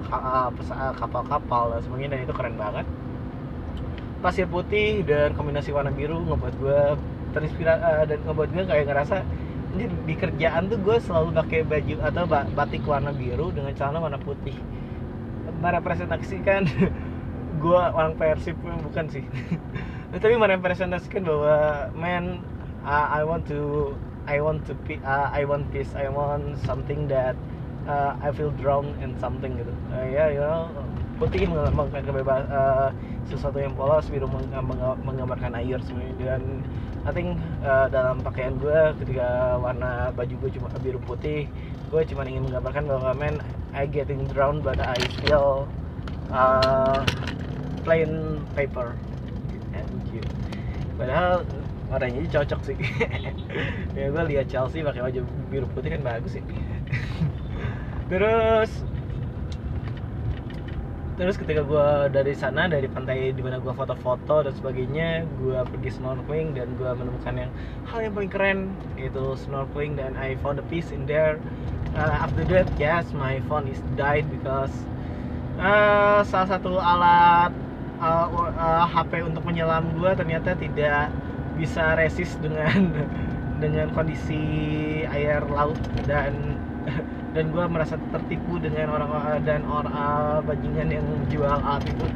[0.10, 2.12] eh, pesa- kapal-kapal dan sebagainya.
[2.16, 2.86] Dan itu keren banget.
[4.24, 6.80] Pasir putih dan kombinasi warna biru ngebuat gue
[7.36, 9.16] terinspirasi dan ngebuat gue kayak ngerasa
[9.76, 14.00] ini di kerjaan tuh gue selalu pakai baju atau ba- batik warna biru dengan celana
[14.02, 14.58] warna putih.
[15.62, 16.66] Merepresentasikan
[17.66, 19.26] gue orang Persib bukan sih.
[20.22, 22.38] Tapi merepresentasikan bahwa man
[22.86, 23.92] I, I want to
[24.30, 27.34] I want to uh, I want peace I want something that
[27.90, 29.74] uh, I feel drowned in something gitu.
[29.90, 30.70] Uh, ya you know
[31.16, 32.90] putih menggambarkan kebebasan uh,
[33.32, 36.42] sesuatu yang polos biru meng- meng- menggambarkan air semuanya dan
[37.08, 41.48] I think uh, dalam pakaian gue ketika warna baju gue cuma biru putih
[41.88, 43.40] gue cuma ingin menggambarkan bahwa man
[43.72, 45.72] I getting drowned but I still
[46.36, 47.08] uh,
[47.86, 48.98] plain paper.
[49.78, 50.26] Anjir.
[50.98, 51.46] padahal
[51.88, 52.78] warnanya cocok sih.
[53.96, 56.44] Ya gue lihat Chelsea pakai baju biru putih kan bagus sih.
[58.12, 58.72] Terus
[61.16, 65.96] terus ketika gue dari sana dari pantai di mana gue foto-foto dan sebagainya gue pergi
[65.96, 67.52] snorkeling dan gue menemukan yang
[67.88, 68.60] hal yang paling keren
[69.00, 71.40] yaitu snorkeling dan I found a peace in there.
[71.96, 74.76] Uh, after that yes my phone is died because
[75.56, 77.56] uh, salah satu alat
[78.00, 81.14] uh, uh, HP untuk menyelam gue ternyata tidak
[81.56, 82.92] bisa resist dengan
[83.64, 84.44] dengan kondisi
[85.08, 86.60] air laut dan
[87.36, 89.12] dan gue merasa tertipu dengan orang
[89.44, 92.08] dan orang uh, bajingan yang menjual alat itu.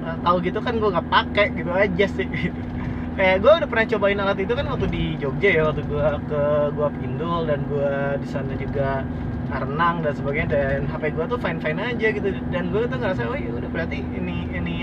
[0.00, 2.28] Uh, tahu gitu kan gue nggak pakai gitu aja sih.
[3.20, 6.42] Kayak gue udah pernah cobain alat itu kan waktu di Jogja ya waktu gue ke
[6.72, 9.04] gua Pindul dan gue di sana juga
[9.50, 12.28] renang dan sebagainya dan HP gue tuh fine fine aja gitu.
[12.48, 14.29] Dan gue tuh ngerasa oh ya udah berarti ini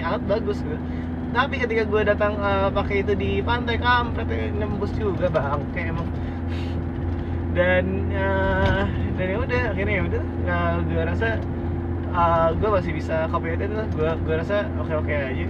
[0.07, 0.77] alat bagus gitu.
[1.35, 6.07] Tapi ketika gue datang uh, pakai itu di pantai kampret ya, nembus juga bangke emang.
[7.51, 8.87] Dan uh,
[9.19, 10.23] dan ya udah akhirnya ya udah.
[10.47, 11.27] Uh, gue rasa
[12.15, 15.47] uh, gue masih bisa edit lah gue gue rasa oke oke aja.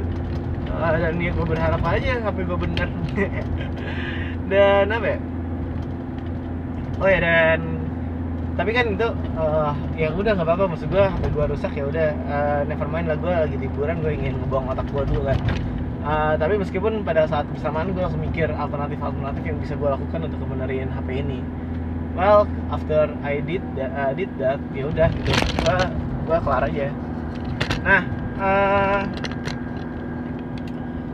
[0.67, 2.89] Uh, dan ya gue berharap aja HP gue bener.
[4.52, 5.20] Dan apa ya?
[6.98, 7.76] Oh ya dan
[8.58, 10.65] tapi kan itu uh, ya udah nggak apa-apa.
[10.74, 12.10] Maksud gue HP gue rusak ya udah.
[12.26, 15.38] Uh, never mind lah gue lagi liburan gue ingin ngebuang otak gue dulu kan.
[16.02, 20.39] Uh, tapi meskipun pada saat bersamaan gue langsung mikir alternatif-alternatif yang bisa gue lakukan untuk
[20.41, 21.39] membenerin HP ini.
[22.17, 25.32] Well after I did that, uh, did that ya udah gitu.
[25.62, 25.78] Gue
[26.26, 26.89] gue kelar aja.
[27.86, 28.02] Nah
[28.41, 29.02] uh,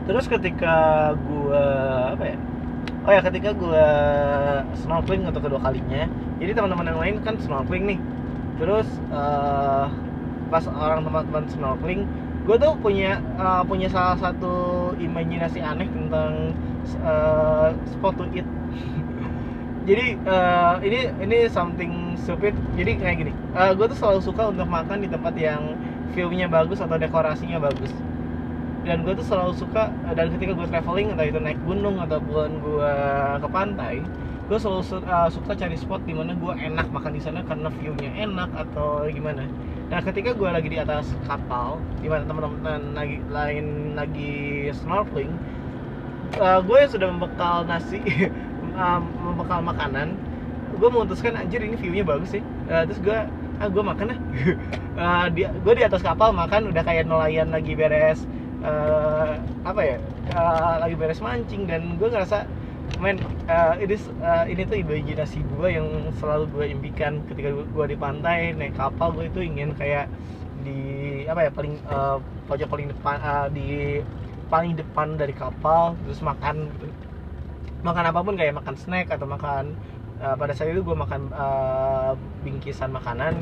[0.04, 0.76] terus ketika
[1.24, 1.64] gua
[2.12, 2.38] apa ya
[3.04, 3.86] oh ya ketika gua
[4.80, 6.08] snorkeling untuk kedua kalinya
[6.44, 8.00] jadi teman-teman yang lain kan snorkeling nih.
[8.58, 9.86] Terus uh,
[10.50, 12.02] pas orang teman-teman snorkeling
[12.44, 16.52] gue tuh punya uh, punya salah satu imajinasi aneh tentang
[17.00, 18.44] uh, spot to eat.
[19.88, 22.52] Jadi uh, ini ini something stupid.
[22.76, 25.78] Jadi kayak gini uh, gue tuh selalu suka untuk makan di tempat yang
[26.12, 27.90] view-nya bagus atau dekorasinya bagus
[28.84, 32.92] dan gue tuh selalu suka dan ketika gue traveling entah itu naik gunung ataupun gue
[33.40, 34.04] ke pantai
[34.44, 38.12] gue selalu uh, suka cari spot di mana gue enak makan di sana karena view-nya
[38.12, 39.48] enak atau gimana.
[39.88, 45.32] Nah ketika gue lagi di atas kapal di mana teman-teman lagi lain lagi snorkeling
[46.36, 48.04] uh, gue sudah membekal nasi
[48.76, 50.12] uh, membekal makanan
[50.76, 52.44] gue memutuskan anjir ini view-nya bagus sih.
[52.68, 53.18] Uh, terus gue
[53.64, 54.20] ah gue makan lah.
[54.94, 58.22] Uh, gue di atas kapal makan udah kayak nelayan lagi beres
[58.64, 59.96] uh, apa ya
[60.34, 62.48] uh, lagi beres mancing dan gue ngerasa
[63.00, 65.88] men uh, ini uh, ini tuh imajinasi gue yang
[66.20, 70.08] selalu gue impikan ketika gue di pantai naik kapal gue itu ingin kayak
[70.64, 72.16] di apa ya paling uh,
[72.48, 74.00] pojok paling depan uh, di
[74.48, 76.86] paling depan dari kapal terus makan gitu.
[77.84, 79.76] makan apa pun kayak makan snack atau makan
[80.24, 83.36] uh, pada saat itu gue makan uh, bingkisan makanan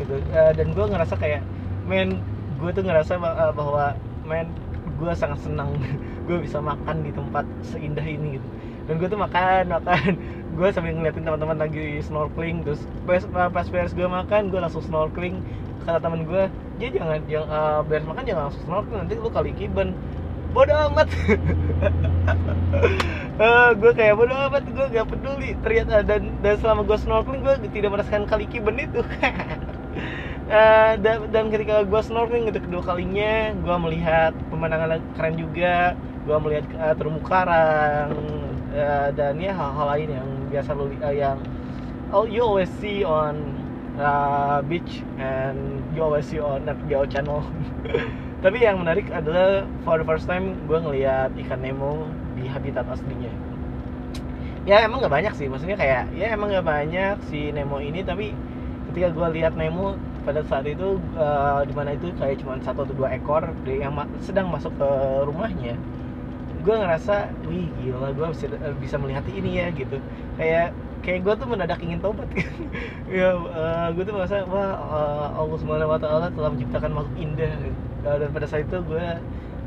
[0.00, 1.42] gitu uh, dan gue ngerasa kayak
[1.84, 2.20] men
[2.60, 3.18] gue tuh ngerasa
[3.52, 3.92] bahwa
[4.24, 4.48] men
[4.94, 5.74] gue sangat senang
[6.26, 8.48] gue bisa makan di tempat seindah ini gitu.
[8.84, 10.12] Dan gue tuh makan makan.
[10.54, 12.78] Gue sambil ngeliatin teman-teman lagi snorkeling terus
[13.10, 15.42] pas pas beres gue makan gue langsung snorkeling.
[15.82, 16.46] Kata teman gue
[16.78, 19.90] dia jangan jangan uh, beres makan jangan langsung snorkeling nanti lu kali kiban.
[20.54, 21.08] Bodoh amat.
[23.34, 25.58] Uh, gue kayak bodoh amat gue gak peduli.
[25.58, 29.02] Ternyata dan dan selama gue snorkeling gue tidak merasakan kali kiban itu
[30.48, 35.96] uh, dan, dan ketika gue snorkeling untuk kedua kalinya gue melihat pemandangan keren juga.
[36.24, 38.16] Gue melihat uh, terumbu karang
[38.72, 41.36] uh, dan ya hal-hal lain yang biasa lu uh, yang
[42.16, 43.54] oh you always see on
[44.00, 46.80] uh, beach and you always see on Nat
[47.12, 47.44] channel.
[48.44, 52.04] Tapi yang menarik adalah for the first time gue ngeliat ikan Nemo
[52.36, 53.32] di habitat aslinya.
[54.64, 55.48] Ya emang nggak banyak sih.
[55.48, 58.32] Maksudnya kayak ya emang nggak banyak si Nemo ini tapi
[58.92, 62.94] ketika gue lihat Nemo pada saat itu uh, di mana itu kayak cuma satu atau
[62.96, 64.88] dua ekor yang ma sedang masuk ke
[65.28, 65.76] rumahnya.
[66.64, 68.46] Gue ngerasa wih gila gue bisa
[68.80, 70.00] bisa melihat ini ya gitu.
[70.40, 70.72] Kayak
[71.04, 72.28] kayak gue tuh mendadak ingin tobat.
[73.12, 77.54] Ya uh, gue tuh merasa wah uh, Allah subhanahu wa taala telah menciptakan makhluk indah.
[78.02, 79.06] Uh, dan pada saat itu gue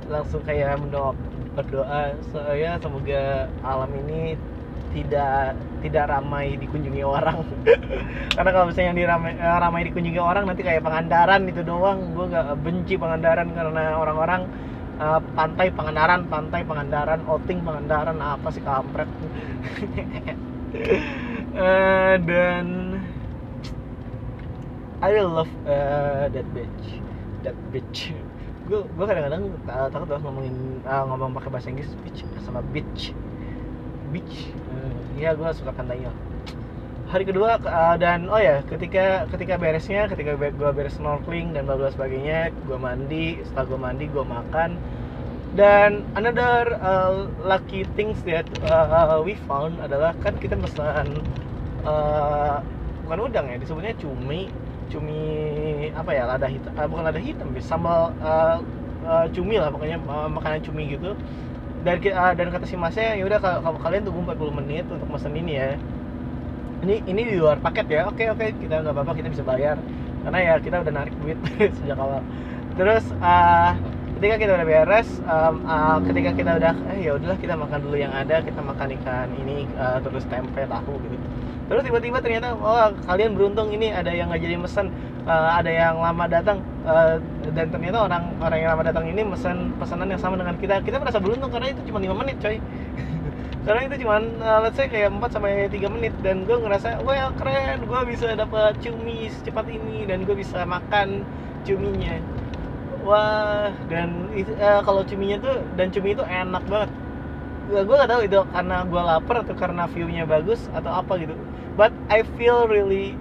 [0.09, 1.13] langsung kayak mendoa
[1.57, 4.37] berdoa saya semoga alam ini
[4.97, 5.53] tidak
[5.85, 7.45] tidak ramai dikunjungi orang
[8.35, 12.57] karena kalau misalnya yang diramai, ramai dikunjungi orang nanti kayak Pangandaran itu doang gue gak
[12.65, 14.49] benci Pangandaran karena orang-orang
[14.97, 19.09] uh, pantai Pangandaran, pantai Pangandaran, outing Pangandaran, apa sih kampret.
[21.57, 22.65] uh, dan
[24.97, 26.85] I love uh, that beach,
[27.45, 28.11] that beach.
[28.67, 33.13] Gue gue kadang-kadang uh, takut banget ngomongin uh, ngomong pakai bahasa Inggris beach sama beach,
[34.09, 34.51] beach.
[34.71, 36.13] Uh, ya gue suka pantainya
[37.07, 41.87] hari kedua uh, dan oh ya ketika ketika beresnya ketika gue beres snorkeling dan bla
[41.87, 44.71] sebagainya gue mandi setelah gue mandi gue makan.
[45.57, 51.23] Dan another uh, lucky things that uh, we found adalah kan kita pesan
[51.81, 52.61] uh,
[53.07, 54.51] bukan udang ya disebutnya cumi
[54.91, 55.23] cumi
[55.97, 58.61] apa ya lada hitam uh, bukan lada hitam sambal uh,
[59.07, 61.15] uh, cumi lah pokoknya uh, makanan cumi gitu
[61.87, 65.31] dan uh, dan kata si masnya ya udah kalau kalian tunggu 40 menit untuk pesan
[65.39, 65.79] ini ya.
[66.83, 68.11] Ini ini di luar paket ya?
[68.11, 69.79] Oke oke kita nggak apa-apa kita bisa bayar.
[70.27, 71.39] Karena ya kita udah narik duit
[71.79, 72.19] sejak awal.
[72.75, 73.71] Terus uh,
[74.17, 77.95] ketika kita udah beres um, uh, ketika kita udah eh ya udahlah kita makan dulu
[78.01, 81.27] yang ada kita makan ikan ini uh, terus tempe tahu gitu.
[81.69, 84.89] Terus tiba-tiba ternyata oh kalian beruntung ini ada yang nggak jadi mesen
[85.29, 87.21] uh, ada yang lama datang uh,
[87.53, 90.81] dan ternyata orang orang yang lama datang ini mesen pesanan yang sama dengan kita.
[90.81, 92.57] Kita merasa beruntung karena itu cuma lima menit coy.
[93.67, 97.35] Karena itu cuma uh, let's say kayak 4 sampai 3 menit dan gue ngerasa well
[97.35, 101.27] keren gue bisa dapat cumi secepat ini dan gue bisa makan
[101.67, 102.15] cuminya
[103.07, 106.91] wah dan uh, kalau cuminya tuh dan cumi itu enak banget.
[107.67, 111.35] Gue gak tahu itu karena gue lapar atau karena viewnya bagus atau apa gitu.
[111.79, 113.15] But I feel really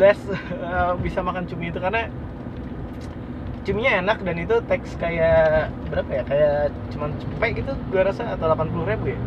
[0.00, 0.32] blessed
[0.64, 2.08] uh, bisa makan cumi itu karena
[3.68, 6.22] cuminya enak dan itu teks kayak berapa ya?
[6.24, 6.60] Kayak
[6.96, 9.20] cuman cepet gitu gue rasa atau 80 ribu ya?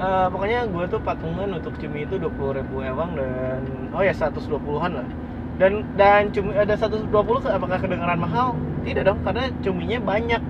[0.00, 3.60] Uh, pokoknya gue tuh patungan untuk cumi itu 20 ribu ewang dan
[3.92, 5.08] oh ya 120an lah
[5.60, 7.12] dan dan cumi ada 120
[7.52, 8.56] apakah kedengaran mahal?
[8.80, 10.40] Tidak dong karena cuminya banyak.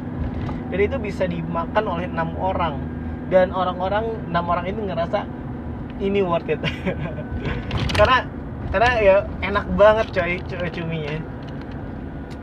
[0.70, 2.79] Dan itu bisa dimakan oleh enam orang.
[3.27, 5.27] Dan orang-orang enam orang itu ngerasa
[5.99, 6.62] ini worth it.
[7.99, 8.23] Karena
[8.70, 11.18] karena ya enak banget coy coy cuminya.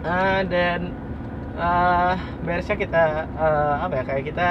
[0.04, 0.92] Uh, dan
[1.56, 4.50] uh, beresnya kita uh, apa ya kayak kita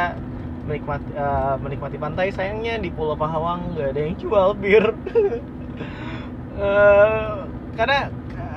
[0.64, 4.96] menikmati uh, menikmati pantai sayangnya di Pulau Pahawang nggak ada yang jual bir.
[6.57, 7.44] Uh,
[7.77, 8.09] karena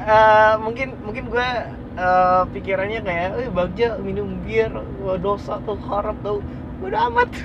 [0.08, 1.48] uh, mungkin mungkin gue
[2.00, 4.72] uh, pikirannya kayak eh bagja minum bir
[5.04, 6.40] wah, dosa tuh haram tuh.
[6.80, 7.30] Udah amat.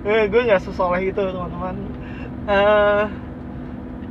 [0.00, 1.76] Uh, gue nggak sesoleh itu teman-teman.
[2.48, 3.04] Uh,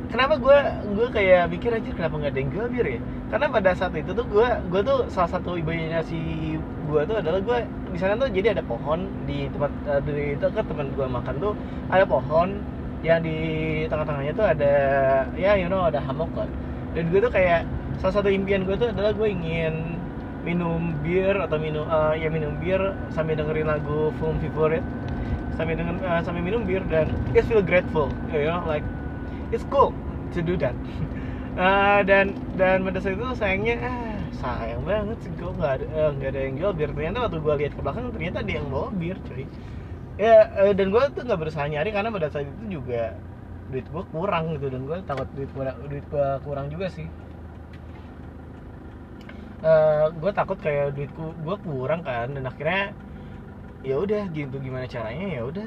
[0.06, 0.58] kenapa gue
[0.94, 3.00] gue kayak mikir aja kenapa nggak ada yang jual bir ya?
[3.28, 6.18] Karena pada saat itu tuh gue gue tuh salah satu ibunya si
[6.60, 7.58] gue tuh adalah gue
[7.92, 11.52] di sana tuh jadi ada pohon di tempat uh, itu ke teman gue makan tuh
[11.90, 12.62] ada pohon
[13.06, 13.38] yang di
[13.86, 14.74] tengah-tengahnya tuh ada
[15.38, 16.50] ya you know ada hammock kan.
[16.96, 17.62] Dan gue tuh kayak
[18.02, 19.98] salah satu impian gue tuh adalah gue ingin
[20.42, 22.80] minum bir atau minum uh, ya minum bir
[23.14, 24.86] sambil dengerin lagu film favorite.
[25.54, 28.86] Sambil dengan uh, sambil minum bir dan it feel grateful you know like
[29.54, 29.94] it's cool
[30.34, 30.74] to do that.
[31.54, 36.10] Uh, dan dan pada saat itu sayangnya ah, sayang banget sih gue nggak ada uh,
[36.18, 36.90] nggak ada yang jual bir.
[36.90, 39.46] Ternyata waktu gue lihat ke belakang ternyata ada yang bawa bir cuy
[40.18, 43.14] ya uh, dan gue tuh nggak berusaha nyari karena pada saat itu juga
[43.70, 47.06] duit gue kurang gitu dan gue takut duit gue duit gue kurang juga sih.
[49.58, 52.94] Uh, gue takut kayak duit gue kurang kan dan akhirnya
[53.86, 55.66] ya udah gitu gimana caranya ya udah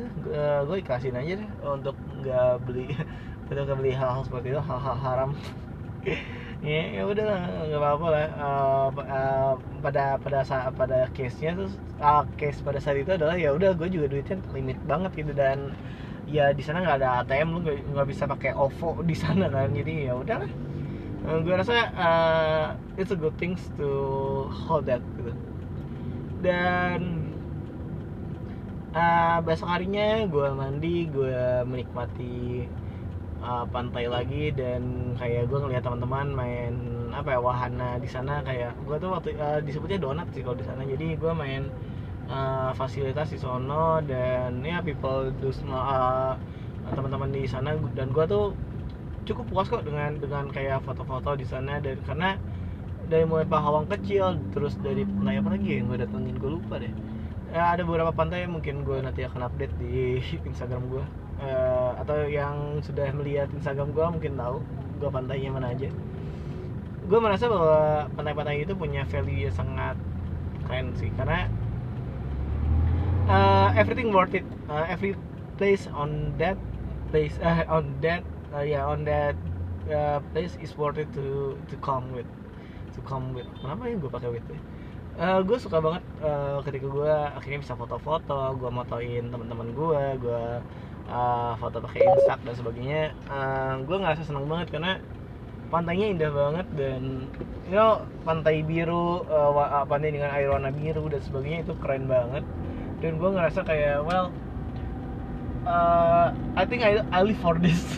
[0.68, 2.92] gue ikhlasin aja deh untuk nggak beli
[3.48, 5.32] untuk nggak beli hal-hal seperti itu hal-hal haram
[6.62, 7.26] ya ya udah
[7.68, 8.28] nggak apa-apa lah.
[8.38, 13.34] Uh, uh, pada pada saat pada case nya tuh uh, case pada saat itu adalah
[13.34, 15.34] ya udah gue juga duitnya limit banget gitu.
[15.34, 15.74] Dan
[16.30, 19.74] ya di sana nggak ada ATM lu nggak bisa pakai OVO di sana kan.
[19.74, 20.52] Jadi ya udahlah.
[21.22, 22.66] Uh, gue rasa uh,
[22.98, 23.90] it's a good things to
[24.50, 25.34] hold that gitu.
[26.46, 27.26] Dan
[28.94, 32.66] uh, besok harinya gue mandi gue menikmati
[33.42, 36.74] uh, pantai lagi dan kayak gue ngeliat teman-teman main
[37.12, 40.66] apa ya wahana di sana kayak gue tuh waktu uh, disebutnya donat sih kalau di
[40.66, 40.86] sana.
[40.86, 41.68] Jadi gue main
[42.32, 46.38] uh, fasilitas di sono dan ya people do uh,
[46.94, 48.56] teman-teman di sana dan gue tuh
[49.26, 52.38] cukup puas kok dengan dengan kayak foto-foto di sana dan karena
[53.12, 56.94] dari mulai Pahawang kecil terus dari pantai apa lagi yang gue datengin gue lupa deh.
[57.52, 61.04] Ya, ada beberapa pantai mungkin gue nanti akan update di Instagram gue
[61.42, 64.62] uh, atau yang sudah melihat Instagram gue mungkin tahu
[65.02, 65.90] gue pantainya mana aja.
[67.10, 69.98] Gue merasa bahwa pantai-pantai itu punya value yang sangat
[70.70, 71.50] keren sih karena
[73.28, 74.46] uh, everything worth it.
[74.72, 75.18] Uh, every
[75.60, 76.56] place on that
[77.12, 78.24] place uh, on that
[78.56, 79.36] uh, yeah on that
[79.92, 82.30] uh, place is worth it to to come with
[82.96, 83.50] to come with.
[83.60, 84.60] Kenapa ya gue pakai with ya?
[85.20, 90.44] Uh, gue suka banget uh, ketika gue akhirnya bisa foto-foto, gue motoin teman-teman gue, gue
[91.10, 95.02] uh, foto pakai instak dan sebagainya uh, gue ngerasa senang banget karena
[95.72, 97.32] pantainya indah banget dan
[97.72, 102.44] you know pantai biru uh, pantai dengan air warna biru dan sebagainya itu keren banget.
[103.02, 104.30] Dan gue ngerasa kayak well
[105.66, 107.82] uh, I think I, I live for this.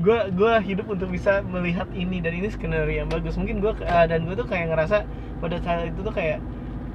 [0.00, 3.36] Gue gue hidup untuk bisa melihat ini dan ini skenario yang bagus.
[3.36, 5.04] Mungkin gue uh, dan gue tuh kayak ngerasa
[5.44, 6.40] pada saat itu tuh kayak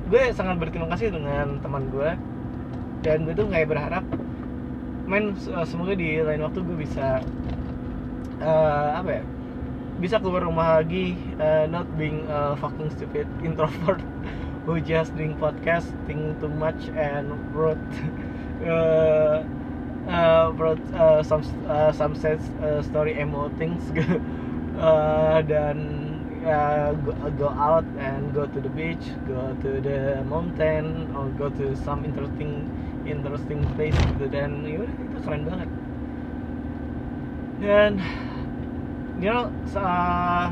[0.10, 2.18] gue sangat berterima kasih dengan teman gue
[3.06, 4.02] dan gue tuh kayak berharap
[5.06, 7.22] men uh, semoga di lain waktu gue bisa
[8.42, 9.24] uh, apa ya
[10.02, 14.02] bisa keluar rumah lagi uh, not being a fucking stupid introvert
[14.66, 17.80] who just doing podcast think too much and wrote
[18.66, 19.46] uh,
[20.10, 23.82] uh, wrote uh, some uh, some sad uh, story emo things
[24.82, 25.78] uh, dan
[26.46, 31.50] uh, go, go out and go to the beach go to the mountain or go
[31.50, 32.66] to some interesting
[33.08, 34.26] interesting place gitu.
[34.28, 35.70] Dan ya itu keren banget.
[37.62, 37.92] Dan
[39.24, 39.48] you know
[39.80, 40.52] uh,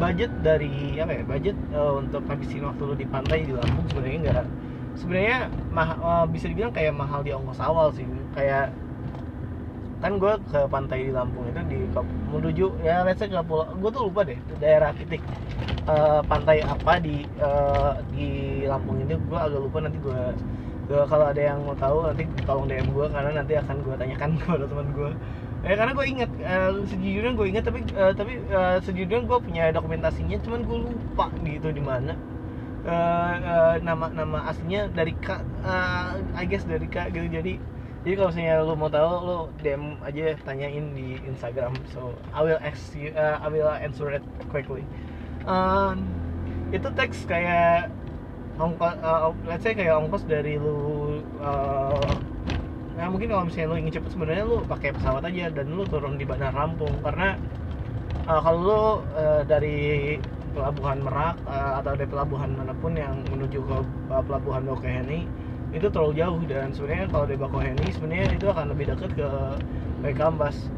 [0.00, 4.18] budget dari apa ya budget uh, untuk habisin waktu lu di pantai di Lampung sebenarnya
[4.24, 4.46] enggak
[4.96, 5.36] sebenarnya
[6.00, 8.08] uh, bisa dibilang kayak mahal di ongkos awal sih.
[8.32, 8.72] Kayak
[10.02, 11.78] kan gue ke pantai di Lampung itu di
[12.34, 15.22] menuju ya let's say ke pulau gue tuh lupa deh daerah titik
[15.86, 19.14] uh, pantai apa di uh, di Lampung ini.
[19.28, 20.20] Gue agak lupa nanti gue
[20.90, 24.30] gue kalau ada yang mau tahu nanti tolong DM gue karena nanti akan gue tanyakan
[24.40, 25.10] kepada teman gue
[25.62, 29.64] ya karena gue inget uh, sejujurnya gue inget tapi uh, tapi uh, sejujurnya gue punya
[29.70, 32.14] dokumentasinya cuman gue lupa gitu di mana.
[32.82, 37.30] Uh, uh, nama nama aslinya dari kak uh, I guess dari kak gitu.
[37.30, 37.62] Jadi
[38.02, 41.78] jadi kalau misalnya lu mau tahu lu DM aja tanyain di Instagram.
[41.94, 44.82] So I will ask you uh, I will answer it quickly.
[45.46, 46.10] Um,
[46.74, 47.94] itu teks kayak
[48.62, 52.14] ongkos uh, let's say kayak ongkos dari lu uh,
[52.94, 56.20] nah mungkin kalau misalnya lu ingin cepet sebenarnya lu pakai pesawat aja dan lu turun
[56.20, 56.92] di Bandar Lampung.
[57.02, 57.34] Karena
[58.30, 58.82] uh, kalau lu
[59.18, 60.20] uh, dari
[60.52, 63.76] pelabuhan Merak uh, atau dari pelabuhan mana pun yang menuju ke
[64.12, 65.26] uh, pelabuhan Bakauheni
[65.72, 69.28] itu terlalu jauh dan sebenarnya kalau dari Bakauheni sebenarnya itu akan lebih dekat ke
[70.04, 70.68] Baikambas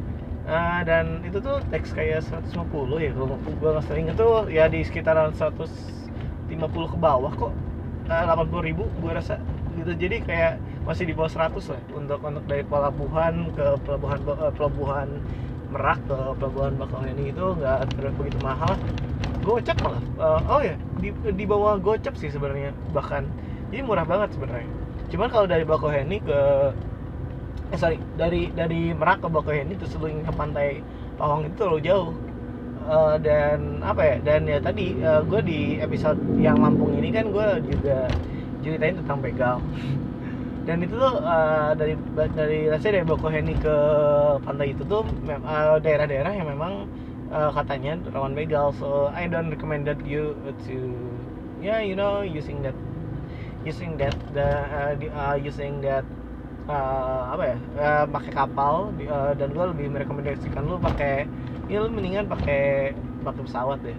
[0.46, 2.54] uh, dan itu tuh teks kayak 150
[3.02, 5.58] ya kalau gue nggak sering itu ya di sekitaran 150
[6.70, 7.52] ke bawah kok
[8.08, 9.40] uh, 80 ribu gue rasa
[9.74, 9.92] gitu.
[9.94, 15.08] Jadi kayak masih di bawah 100 lah untuk untuk dari pelabuhan ke pelabuhan uh, pelabuhan
[15.74, 18.78] Merak ke pelabuhan Bakauheni itu nggak begitu mahal.
[19.42, 23.26] Gocap malah uh, oh ya di, di bawah gocap sih sebenarnya bahkan.
[23.74, 24.70] Jadi murah banget sebenarnya.
[25.10, 26.40] Cuman kalau dari Bakauheni ke
[27.74, 30.84] eh sorry dari dari Merak ke Bakauheni terus ke pantai
[31.14, 32.10] Pawang itu terlalu jauh
[32.88, 37.28] uh, dan apa ya dan ya tadi uh, gue di episode yang Lampung ini kan
[37.32, 38.08] gue juga
[38.64, 39.56] ceritain tentang begal.
[40.64, 43.76] Dan itu tuh uh, dari dari rasanya dari Bakauheni ke
[44.40, 45.04] pantai itu tuh
[45.84, 46.88] daerah-daerah uh, yang memang
[47.28, 48.72] uh, katanya rawan begal.
[48.80, 50.32] So I don't recommend that you
[50.64, 50.76] to
[51.60, 52.72] yeah you know using that
[53.68, 56.04] using that the uh, uh, using that
[56.68, 61.28] uh, apa ya uh, pakai kapal uh, dan gue lebih merekomendasikan lu pakai
[61.68, 62.92] ya lu mendingan pakai
[63.24, 63.96] pakai pesawat deh.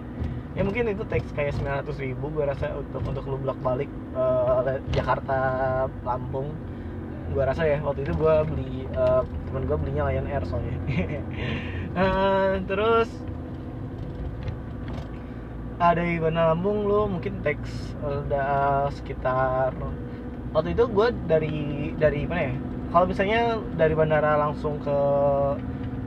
[0.56, 4.64] Ya mungkin itu teks kayak 900 ribu gue rasa untuk untuk lu bolak balik uh,
[4.94, 5.36] Jakarta
[6.00, 6.48] Lampung.
[7.34, 10.78] Gue rasa ya waktu itu gue beli uh, temen gue belinya Lion Air soalnya.
[11.92, 13.10] Uh, terus
[15.76, 19.76] ada di Bandar Lampung lu mungkin teks udah sekitar
[20.56, 21.56] waktu itu gue dari
[22.00, 22.54] dari mana ya?
[22.96, 24.98] Kalau misalnya dari bandara langsung ke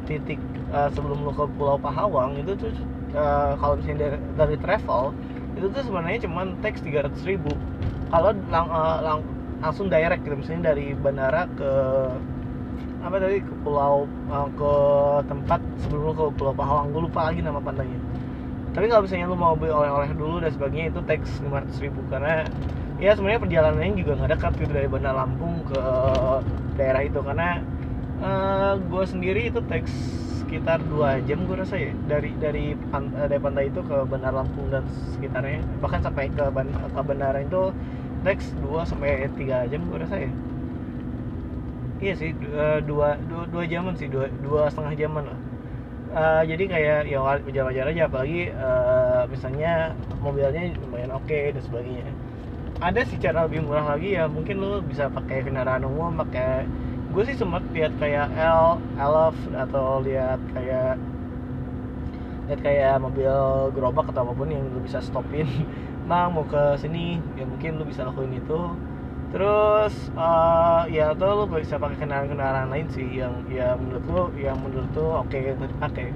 [0.09, 0.41] titik
[0.73, 2.71] uh, sebelum lu ke Pulau Pahawang itu tuh
[3.13, 5.13] uh, kalau misalnya dari, dari travel
[5.57, 7.51] itu tuh sebenarnya cuma teks 300 ribu.
[8.09, 9.19] Kalau lang, uh, lang,
[9.59, 11.71] langsung direct gitu misalnya dari bandara ke
[12.99, 14.73] apa tadi ke pulau uh, ke
[15.31, 16.91] tempat sebelum lu ke Pulau Pahawang.
[16.91, 17.99] Gue lupa lagi nama pantainya.
[18.75, 21.99] Tapi kalau misalnya lu mau beli oleh-oleh dulu dan sebagainya itu teks 500 ribu.
[22.11, 22.45] Karena
[22.99, 25.81] ya sebenarnya perjalanannya juga nggak dekat gitu dari Bandar Lampung ke
[26.75, 27.19] daerah itu.
[27.23, 27.49] Karena
[28.19, 29.91] uh, gue sendiri itu teks
[30.49, 34.73] sekitar dua jam gue rasa ya dari dari pantai, dari pantai itu ke Bandar Lampung
[34.73, 34.81] dan
[35.13, 35.61] sekitarnya.
[35.77, 36.41] Bahkan sampai ke
[36.89, 37.69] ke bandara itu
[38.25, 40.31] teks 2 sampai 3 jam gue rasa ya.
[41.99, 43.19] Iya sih dua dua,
[43.51, 45.39] dua jaman sih dua dua setengah jaman lah.
[46.09, 52.09] Uh, jadi kayak ya wajar-wajar aja apalagi uh, misalnya mobilnya lumayan oke okay, dan sebagainya.
[52.81, 56.65] Ada sih cara lebih murah lagi ya mungkin lu bisa pakai kendaraan umum pakai
[57.09, 61.01] gue sih sempat lihat kayak L, Elf atau lihat kayak
[62.49, 63.33] lihat kayak mobil
[63.73, 65.45] gerobak atau apa pun yang lu bisa stopin.
[66.09, 68.73] Mang mau ke sini ya mungkin lu bisa lakuin itu.
[69.29, 74.57] Terus uh, ya atau lu bisa pakai kendaraan-kendaraan lain sih yang ya menurut lu yang
[74.57, 76.09] menurut lu oke okay untuk dipakai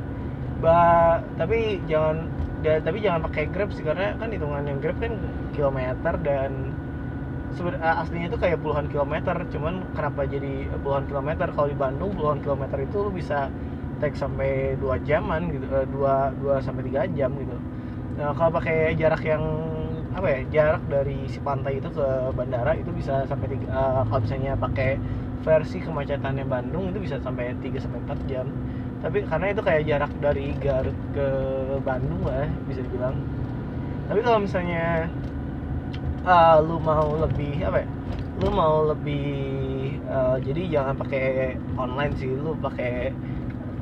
[0.64, 2.32] ba tapi jangan
[2.64, 5.20] ya, tapi jangan pakai grab sih karena kan hitungan yang grab kan
[5.52, 6.72] kilometer dan
[7.80, 12.78] aslinya itu kayak puluhan kilometer cuman kenapa jadi puluhan kilometer kalau di Bandung puluhan kilometer
[12.82, 13.48] itu bisa
[14.02, 17.56] take sampai dua jaman gitu uh, dua dua sampai tiga jam gitu
[18.18, 19.42] nah kalau pakai jarak yang
[20.14, 24.22] apa ya jarak dari si pantai itu ke bandara itu bisa sampai tiga, uh, kalau
[24.22, 25.02] misalnya pakai
[25.44, 28.48] versi kemacetannya Bandung itu bisa sampai 3 sampai 4 jam.
[29.04, 31.28] Tapi karena itu kayak jarak dari Garut ke
[31.84, 33.20] Bandung lah bisa dibilang.
[34.08, 35.12] Tapi kalau misalnya
[36.26, 37.88] uh, lu mau lebih apa ya?
[38.42, 39.28] Lu mau lebih
[40.10, 43.14] uh, jadi jangan pakai online sih, lu pakai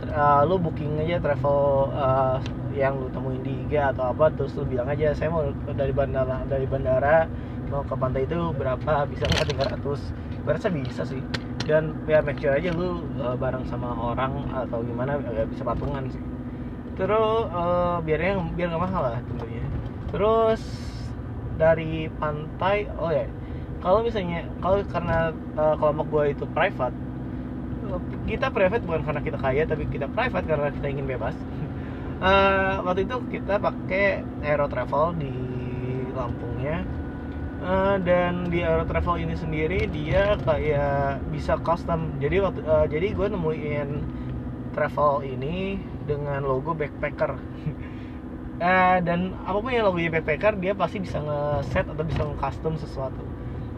[0.09, 2.37] uh, lu booking aja travel uh,
[2.71, 5.43] yang lu temuin di IG atau apa terus lu bilang aja saya mau
[5.75, 7.27] dari bandara dari bandara
[7.67, 11.23] mau ke pantai itu berapa bisa nggak 300 berasa bisa sih.
[11.63, 16.09] Dan ya make sure aja lu uh, bareng sama orang atau gimana agak bisa patungan
[16.11, 16.23] sih.
[16.99, 19.63] Terus uh, biar yang biar nggak mahal lah tentunya.
[20.11, 20.59] Terus
[21.59, 23.27] dari pantai oh ya
[23.81, 26.93] kalau misalnya kalau karena uh, kelompok gue itu private
[28.29, 31.35] kita private bukan karena kita kaya tapi kita private karena kita ingin bebas.
[32.21, 35.33] Uh, waktu itu kita pakai Aero Travel di
[36.15, 36.85] Lampungnya.
[37.61, 42.17] Uh, dan di Aero Travel ini sendiri dia kayak bisa custom.
[42.17, 43.89] Jadi waktu uh, jadi gue nemuin
[44.71, 45.75] travel ini
[46.07, 47.35] dengan logo backpacker
[48.61, 53.23] uh, dan apa pun yang logonya backpacker dia pasti bisa nge-set atau bisa nge-custom sesuatu.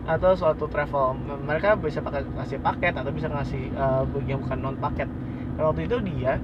[0.04, 1.16] Atau suatu travel.
[1.48, 5.08] Mereka bisa pakai kasih paket atau bisa ngasih uh, yang bukan non paket.
[5.56, 6.38] Dan waktu itu dia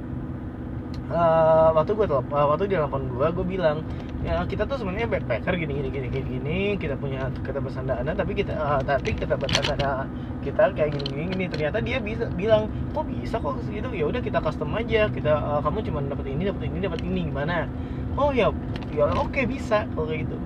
[1.12, 3.84] uh, waktu gue uh, waktu dia telepon gue gue bilang
[4.20, 8.12] ya kita tuh sebenarnya backpacker gini gini gini gini gini kita punya kita pesan dana
[8.12, 10.04] tapi kita uh, tapi kita pesan dana
[10.44, 11.46] kita kayak gini gini, gini.
[11.48, 15.60] ternyata dia bisa bilang kok bisa kok segitu ya udah kita custom aja kita uh,
[15.64, 17.72] kamu cuma dapat ini dapat ini dapat ini gimana
[18.18, 18.50] oh ya
[18.96, 20.38] ya oke okay, bisa kalau kayak gitu.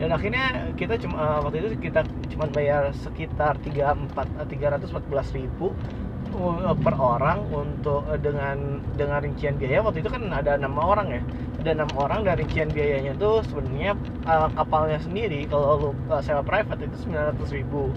[0.00, 2.02] Dan akhirnya kita cuma uh, waktu itu kita
[2.34, 5.70] cuma bayar sekitar tiga empat tiga ratus empat belas ribu
[6.80, 9.84] per orang untuk dengan dengan rincian biaya.
[9.84, 11.22] Waktu itu kan ada enam orang ya.
[11.62, 13.94] Ada enam orang dan rincian biayanya tuh sebenarnya
[14.26, 17.92] uh, kapalnya sendiri kalau lu uh, sewa private itu sembilan ratus ribu.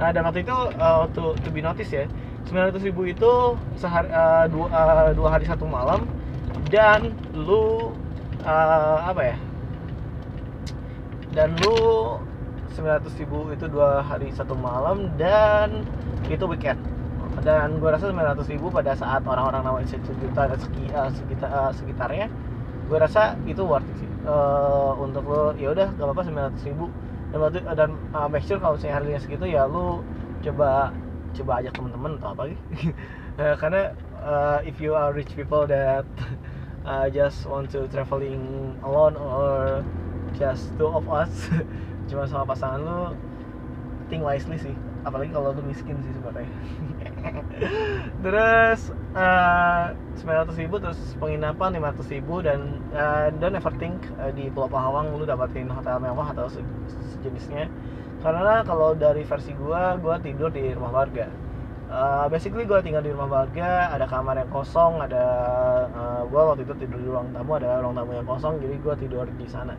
[0.00, 2.08] Nah dan waktu itu uh, to, to be notice ya
[2.48, 3.32] sembilan ratus ribu itu
[3.76, 6.08] sehari uh, dua, uh, dua hari satu malam
[6.68, 7.92] dan lu
[8.44, 9.36] uh, apa ya?
[11.34, 11.74] Dan lu
[12.76, 15.82] sembilan ratus ribu itu dua hari satu malam dan
[16.30, 16.78] itu weekend.
[17.42, 21.72] Dan gue rasa 900 ribu pada saat orang-orang namanya sejuta dan segi, uh, sekitar, uh,
[21.74, 22.26] sekitarnya
[22.84, 24.10] gue rasa itu worth it sih.
[24.24, 26.86] Uh, untuk lo ya udah gak apa-apa 900 ribu.
[27.74, 30.06] Dan uh, make sure kalau misalnya harganya segitu ya lo
[30.46, 30.94] coba
[31.34, 32.62] coba ajak temen-temen atau apa gitu
[33.60, 33.90] karena
[34.22, 36.06] uh, if you are rich people that
[36.84, 39.84] uh, just want to traveling alone or
[40.36, 41.48] just two of us
[42.08, 43.16] cuma sama pasangan lo
[44.08, 44.74] think wisely sih.
[45.04, 46.48] Apalagi kalau lu miskin sih sebenarnya.
[48.24, 49.92] Terus uh,
[50.24, 54.68] ratus ribu terus penginapan lima ratus ribu dan uh, don't ever think uh, di Pulau
[54.68, 56.60] Pahawang lu dapatin hotel mewah atau se
[57.16, 57.68] sejenisnya.
[58.24, 61.28] Karena kalau dari versi gua gua tidur di rumah warga
[61.90, 65.24] uh, basically gua tinggal di rumah warga ada kamar yang kosong ada
[65.92, 68.94] uh, gua waktu itu tidur di ruang tamu ada ruang tamu yang kosong jadi gua
[68.96, 69.76] tidur di sana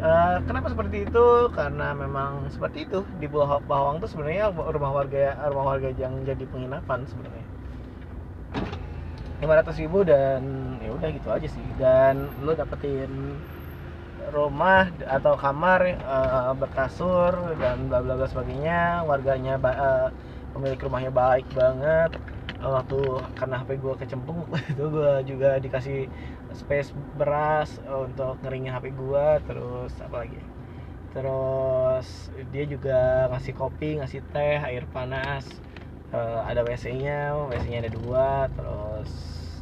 [0.00, 1.26] Uh, kenapa seperti itu?
[1.52, 6.40] Karena memang seperti itu di Pulau Bawang tuh sebenarnya rumah warga rumah warga yang jadi
[6.48, 7.44] penginapan sebenarnya.
[9.44, 10.40] 500 ribu dan
[10.80, 13.36] ya udah gitu aja sih dan lu dapetin
[14.32, 20.08] rumah atau kamar uh, berkasur dan bla bla bla sebagainya warganya uh,
[20.54, 22.14] pemilik rumahnya baik banget.
[22.60, 22.98] Waktu
[23.40, 26.12] karena HP gue kecemplung itu gue juga dikasih
[26.52, 30.40] space beras untuk ngeringin HP gue terus apa lagi?
[31.10, 35.48] Terus dia juga ngasih kopi ngasih teh air panas
[36.12, 39.10] uh, ada WC nya WC nya ada dua terus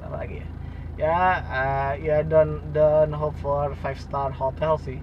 [0.02, 0.48] apa lagi ya?
[0.98, 4.98] Ya uh, ya don't don't hope for five star hotel sih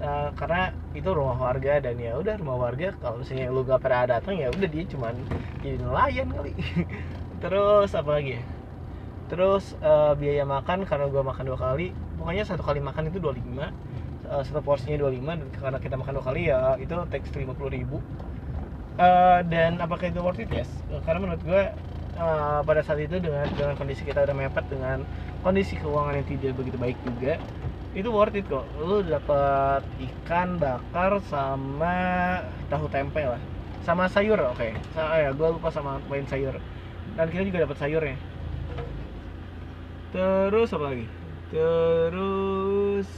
[0.00, 4.18] uh, karena itu rumah warga dan ya udah rumah warga kalau misalnya lu gak pernah
[4.18, 5.14] datang ya udah dia cuman
[5.62, 6.52] jadi nelayan kali.
[7.42, 8.42] Terus apa lagi ya?
[9.28, 13.34] Terus uh, biaya makan karena gue makan dua kali pokoknya satu kali makan itu 25
[13.34, 17.50] uh, eh, satu porsinya 25 dan karena kita makan dua kali ya itu teks 50
[17.68, 17.98] ribu.
[18.94, 20.46] Uh, dan apakah itu worth it?
[20.54, 20.70] Yes.
[21.02, 21.62] Karena menurut gue
[22.18, 25.02] uh, pada saat itu dengan dengan kondisi kita udah mepet dengan
[25.42, 27.36] kondisi keuangan yang tidak begitu baik juga
[27.94, 28.66] itu worth it kok.
[28.82, 33.38] Lu dapat ikan bakar sama tahu tempe lah.
[33.86, 34.58] Sama sayur oke.
[34.58, 34.74] Okay.
[34.98, 36.58] ya gue lupa sama main sayur.
[37.14, 38.18] Dan kita juga dapat sayurnya.
[40.10, 41.06] Terus apa lagi?
[41.54, 43.08] Terus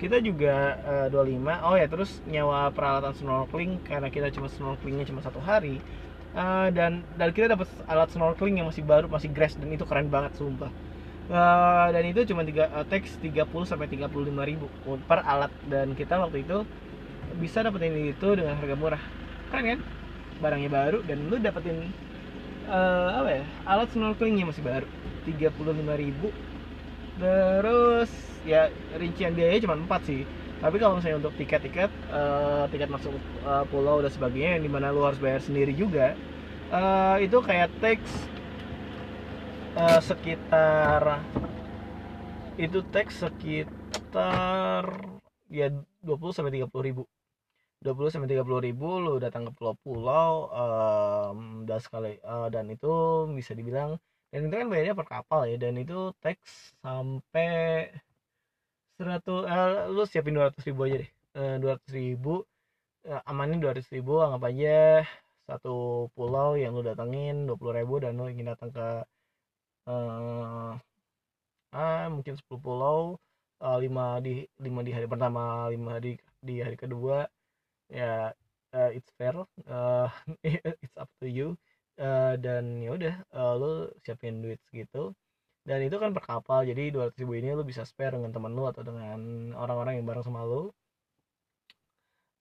[0.00, 5.12] kita juga uh, eh, 25 oh ya terus nyawa peralatan snorkeling karena kita cuma snorkelingnya
[5.12, 5.84] cuma satu hari.
[6.34, 10.10] Uh, dan dan kita dapat alat snorkeling yang masih baru masih grass dan itu keren
[10.10, 10.66] banget sumpah
[11.30, 14.10] uh, dan itu cuma tiga uh, teks 30 sampai 35
[14.44, 14.66] ribu
[15.08, 15.52] per alat.
[15.68, 16.64] Dan kita waktu itu
[17.38, 19.02] bisa dapetin itu dengan harga murah.
[19.52, 19.80] Keren kan?
[20.42, 21.88] Barangnya baru dan lu dapetin
[22.68, 24.88] uh, apa ya alat snorkelingnya masih baru.
[25.24, 25.56] 35.000
[27.14, 28.10] terus
[28.44, 28.68] ya
[28.98, 30.22] rincian biayanya cuma 4 sih.
[30.64, 33.12] Tapi kalau misalnya untuk tiket-tiket uh, tiket masuk
[33.44, 36.16] uh, pulau dan sebagainya yang di mana lu harus bayar sendiri juga
[36.72, 38.10] uh, itu kayak teks
[39.74, 41.22] uh, sekitar
[42.54, 44.86] itu teks sekitar
[45.50, 45.70] ya
[46.02, 47.02] 20 sampai 30 ribu.
[47.84, 53.52] 20 sampai 30 ribu lu datang ke pulau-pulau um, dan sekali uh, dan itu bisa
[53.52, 54.00] dibilang
[54.32, 57.92] dan itu kan bayarnya per kapal ya dan itu teks sampai
[58.96, 61.10] 100 uh, lu siapin 200 ribu aja deh.
[61.34, 62.34] Uh, 200 ribu
[63.10, 65.04] uh, amanin 200 ribu anggap aja
[65.44, 69.04] satu pulau yang lu datengin 20 ribu dan lu ingin datang ke
[69.88, 70.72] uh,
[71.74, 73.16] uh, mungkin 10 pulau
[73.62, 76.12] uh, 5 di 5 di hari pertama 5 di
[76.42, 77.26] di hari kedua.
[77.92, 78.32] Ya
[78.76, 79.36] uh, it's fair.
[79.68, 80.08] Uh,
[80.84, 81.56] it's up to you.
[81.94, 83.70] Uh, dan ya udah uh, lo
[84.02, 85.14] siapin duit segitu.
[85.64, 88.68] Dan itu kan per kapal jadi 200 ribu ini lo bisa spare dengan teman lo
[88.68, 89.16] atau dengan
[89.56, 90.76] orang-orang yang bareng sama lo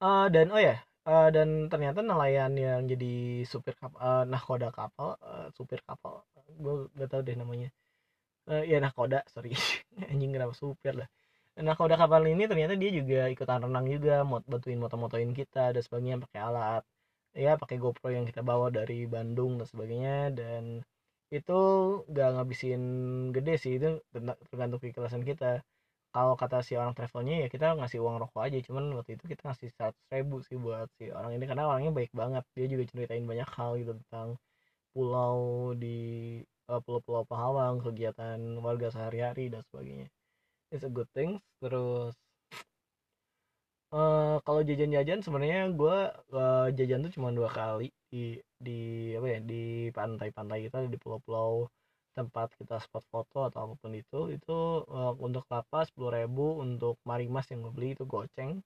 [0.03, 0.75] uh, dan oh ya
[1.07, 6.23] uh, dan ternyata nelayan yang jadi supir kapal uh, nahkoda kapal uh, supir kapal
[6.59, 7.69] gue gak tau deh namanya.
[8.47, 9.55] Uh, ya nahkoda sorry.
[10.11, 11.09] Anjing kenapa supir lah.
[11.59, 16.17] Nahkoda kapal ini ternyata dia juga ikutan renang juga mau bantuin moto-motoin kita dan sebagainya
[16.25, 16.83] pakai alat.
[17.33, 20.17] Ya pakai GoPro yang kita bawa dari Bandung dan sebagainya.
[20.33, 20.63] Dan
[21.33, 21.59] itu
[22.09, 22.81] gak ngabisin
[23.35, 24.01] gede sih itu
[24.49, 25.65] tergantung keikhlasan kita
[26.13, 28.57] kalau kata si orang travelnya ya kita ngasih uang rokok aja.
[28.67, 32.11] Cuman waktu itu kita ngasih seratus ribu sih buat si orang ini karena orangnya baik
[32.13, 32.43] banget.
[32.55, 34.37] Dia juga ceritain banyak hal gitu tentang
[34.93, 35.97] pulau di
[36.69, 40.07] uh, pulau-pulau Pahawang kegiatan warga sehari-hari dan sebagainya.
[40.69, 41.41] It's a good thing.
[41.61, 42.13] Terus
[43.89, 45.97] uh, kalau jajan-jajan sebenarnya gue
[46.37, 47.89] uh, jajan tuh cuma dua kali.
[48.13, 51.65] Di di apa ya di pantai-pantai kita di pulau-pulau
[52.17, 54.57] tempat kita spot foto atau apa pun itu itu
[54.97, 58.61] uh, untuk kelapa sepuluh ribu untuk marimas yang gue beli itu goceng.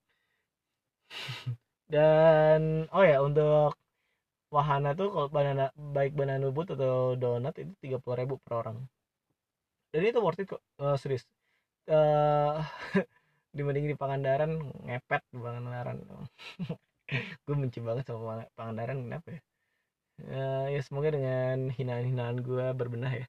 [1.92, 3.72] Dan oh ya untuk
[4.54, 5.64] wahana tuh kalau banana
[5.96, 8.78] baik banana boat atau donat itu tiga puluh ribu per orang.
[9.92, 11.24] Dan itu worth it kok uh, serius.
[11.88, 12.60] Uh,
[13.56, 14.52] dibanding di Pangandaran
[14.84, 15.96] ngepet di Pangandaran.
[17.44, 19.40] Gue benci banget sama Pangandaran kenapa ya?
[20.18, 23.26] Uh, ya semoga dengan hinaan-hinaan gue berbenah ya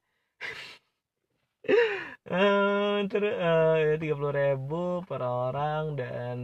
[3.10, 4.76] terus uh, ya tiga puluh ribu
[5.10, 6.38] per orang dan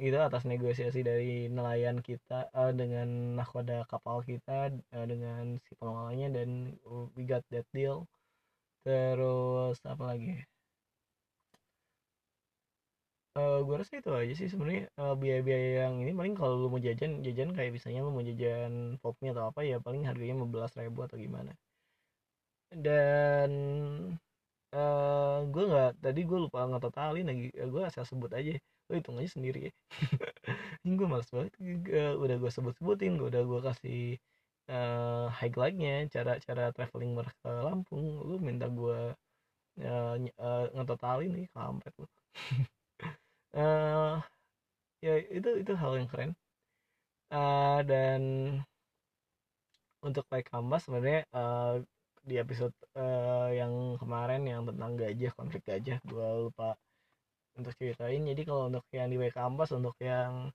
[0.00, 6.28] itu atas negosiasi dari nelayan kita uh, dengan nahkoda kapal kita uh, dengan si pengelolanya
[6.36, 6.48] dan
[7.14, 8.08] we got that deal.
[8.86, 10.46] Terus apa lagi?
[13.36, 16.12] Uh, gue rasa itu aja sih sebenarnya uh, biaya-biaya yang ini.
[16.16, 19.76] Paling kalau lu mau jajan jajan kayak misalnya lu mau jajan popnya atau apa ya
[19.84, 21.52] paling harganya 15 ribu atau gimana
[22.72, 23.50] dan
[24.74, 28.54] uh, eh, gue nggak tadi gue lupa ngetotalin lagi uh, gue asal sebut aja.
[28.86, 29.72] Lo hitung aja sendiri ya.
[30.86, 31.52] Ini gue males banget
[31.90, 34.02] uh, udah gue sebut-sebutin gue udah gue kasih
[34.70, 38.06] uh, highlightnya cara-cara traveling mereka ke Lampung.
[38.26, 39.14] Lu minta gue
[39.82, 42.06] uh, uh, ngetotalin nih kampret lu.
[43.54, 44.18] Uh,
[45.06, 46.32] ya itu itu hal yang keren.
[47.26, 48.22] Uh, dan
[49.98, 51.82] untuk like Canvas sebenarnya uh,
[52.26, 56.74] di episode uh, yang kemarin yang tentang gajah konflik gajah gue lupa
[57.58, 58.22] untuk ceritain.
[58.30, 60.50] Jadi kalau untuk yang di WK Ampas untuk yang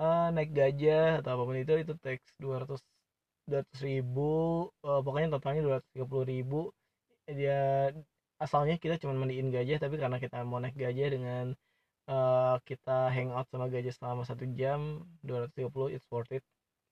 [0.00, 2.80] uh, naik gajah atau apa pun itu itu teks 200
[3.44, 4.32] 200 ribu
[4.88, 5.62] uh, pokoknya totalnya
[5.94, 6.72] 230 ribu.
[7.28, 7.92] Dia
[8.40, 11.44] asalnya kita cuma mandiin gajah tapi karena kita mau naik gajah dengan
[12.08, 16.44] uh, kita hangout sama gajah selama satu jam 230 it's worth it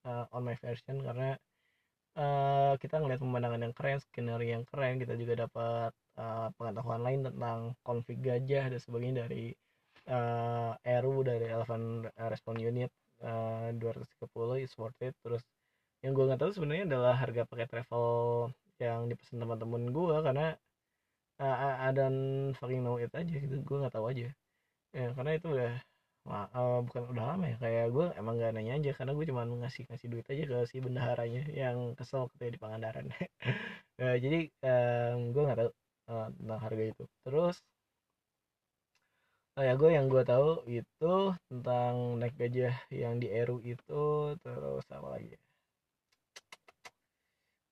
[0.04, 1.00] uh, on my version.
[1.00, 1.36] Karena
[2.16, 7.20] uh, kita ngeliat pemandangan yang keren skenario yang keren kita juga dapat uh, pengetahuan lain
[7.24, 9.52] tentang konflik gajah dan sebagainya dari
[10.08, 12.90] uh, ERU dari Elephant Response Unit
[13.24, 15.14] uh, 230 is worth it.
[15.22, 15.42] Terus
[16.02, 18.06] yang gue nggak tahu sebenarnya adalah harga pakai travel
[18.82, 20.46] yang dipesan teman-teman gue karena
[21.38, 24.28] uh, I don't fucking know it aja gitu gue nggak tahu aja.
[24.92, 25.72] Ya karena itu udah
[26.28, 29.42] Wah, uh, bukan udah lama ya kayak gue emang gak nanya aja karena gue cuma
[29.42, 33.06] ngasih ngasih duit aja ke si bendaharanya yang kesel ketika di Pangandaran.
[33.98, 35.70] Uh, jadi um, gue nggak tahu
[36.12, 37.04] uh, tentang harga itu.
[37.26, 37.56] Terus
[39.58, 41.14] uh, ya gue yang gue tahu itu
[41.50, 44.02] tentang naik gajah yang di Eru itu
[44.44, 45.34] terus apa lagi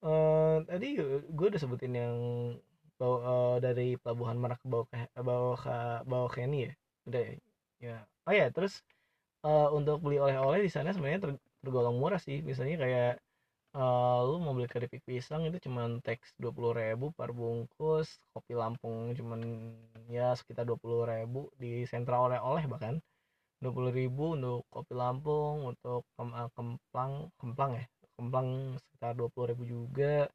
[0.05, 0.97] uh, tadi
[1.37, 2.17] gue udah sebutin yang
[3.01, 6.73] bawa uh, dari pelabuhan Merak bawa ke bawa ke bawa ke ini ya?
[7.09, 7.35] Udah ya,
[7.81, 7.97] ya
[8.31, 8.79] oh ya terus
[9.43, 12.39] uh, untuk beli oleh-oleh di sana sebenarnya ter tergolong murah sih.
[12.47, 13.13] Misalnya kayak
[13.75, 18.55] uh, lu mau beli keripik pisang itu cuma teks dua puluh ribu per bungkus kopi
[18.55, 19.41] Lampung cuman
[20.11, 22.97] ya sekitar dua puluh ribu di sentra oleh-oleh bahkan.
[23.61, 27.85] dua puluh ribu untuk kopi Lampung untuk kem uh, kemplang kemplang ya
[28.17, 28.49] kemplang
[28.81, 30.33] sekitar dua puluh ribu juga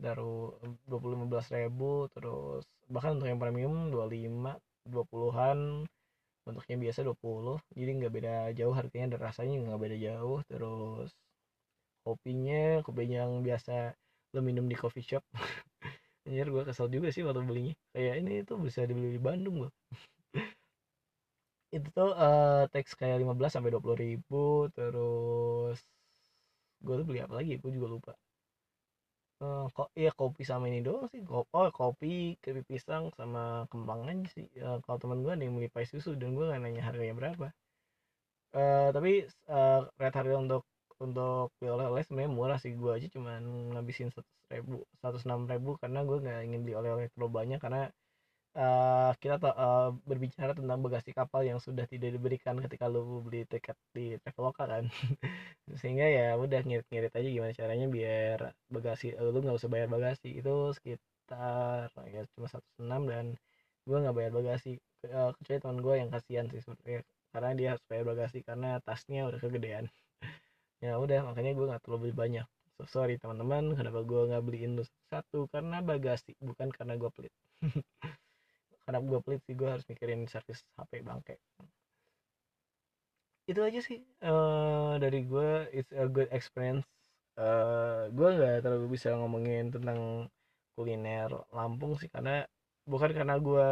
[0.00, 0.56] baru
[0.88, 4.56] dua puluh lima belas ribu terus bahkan untuk yang premium dua lima
[4.88, 5.84] dua puluhan
[6.46, 10.38] bentuknya biasa 20 jadi nggak beda jauh harganya dan rasanya nggak beda jauh.
[10.50, 11.08] Terus
[12.06, 13.94] kopinya kopi yang biasa
[14.34, 15.24] lo minum di coffee shop.
[16.26, 17.74] Anjir gue kesel juga sih waktu belinya.
[17.94, 19.72] Kayak ini tuh bisa dibeli di Bandung loh
[21.76, 25.78] itu tuh uh, teks kayak 15 sampai 20 ribu terus
[26.84, 27.56] gue tuh beli apa lagi?
[27.62, 28.12] Gue juga lupa
[29.42, 31.20] uh, kok iya kopi sama ini doang sih.
[31.30, 34.46] Oh kopi kopi pisang sama kembang aja sih.
[34.62, 37.46] Uh, kalau teman gue nih beli pie susu dan gue gak nanya harganya berapa.
[38.52, 39.10] Uh, tapi
[39.48, 40.62] uh, rate harga untuk
[41.02, 42.72] untuk oleh-oleh sebenarnya murah sih.
[42.78, 47.06] Gue aja cuma ngabisin seratus ribu seratus enam ribu karena gue nggak ingin beli oleh-oleh
[47.16, 47.88] terlalu banyak karena
[48.56, 53.76] uh, kita uh, berbicara tentang bagasi kapal yang sudah tidak diberikan ketika lu beli tiket
[53.96, 54.84] di Traveloka kan.
[55.80, 58.38] Sehingga ya udah ngirit-ngirit aja gimana caranya biar
[58.68, 60.28] bagasi lu nggak usah bayar bagasi.
[60.40, 63.24] Itu sekitar ya cuma satu enam dan
[63.88, 64.70] gue nggak bayar bagasi.
[65.02, 69.28] Uh, kecuali teman gue yang kasihan sih sebenarnya karena dia harus bayar bagasi karena tasnya
[69.28, 69.86] udah kegedean.
[70.82, 72.46] Ya udah makanya gue nggak terlalu beli banyak.
[72.74, 74.74] So sorry teman-teman kenapa gue nggak beliin
[75.14, 75.46] satu?
[75.54, 77.30] Karena bagasi bukan karena gue pelit
[78.84, 81.38] karena gue pelit sih gue harus mikirin servis HP bangke.
[83.46, 86.86] Itu aja sih uh, dari gue it's a good experience.
[87.38, 90.28] Uh, gue nggak terlalu bisa ngomongin tentang
[90.76, 92.44] kuliner Lampung sih karena
[92.82, 93.68] bukan karena gue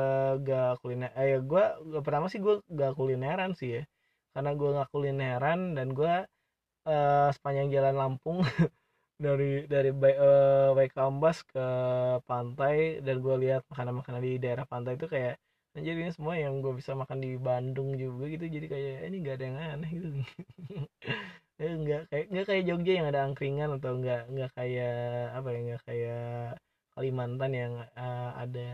[0.47, 1.65] gak kuliner eh gue
[2.07, 3.83] pertama sih gue gak kulineran sih ya.
[4.35, 6.15] Karena gue gak kulineran dan gue
[6.87, 8.39] uh, sepanjang jalan Lampung
[9.21, 11.67] dari dari uh, Waikambas ke
[12.25, 15.37] pantai dan gue lihat makanan-makanan di daerah pantai itu kayak
[15.77, 18.45] jadi ini semua yang gue bisa makan di Bandung juga gitu.
[18.51, 20.09] Jadi kayak ini gak ada yang aneh gitu.
[21.61, 24.97] Nggak kayak nggak kayak Jogja yang ada angkringan atau nggak nggak kayak
[25.37, 26.25] apa ya nggak kayak
[26.97, 28.69] Kalimantan yang uh, ada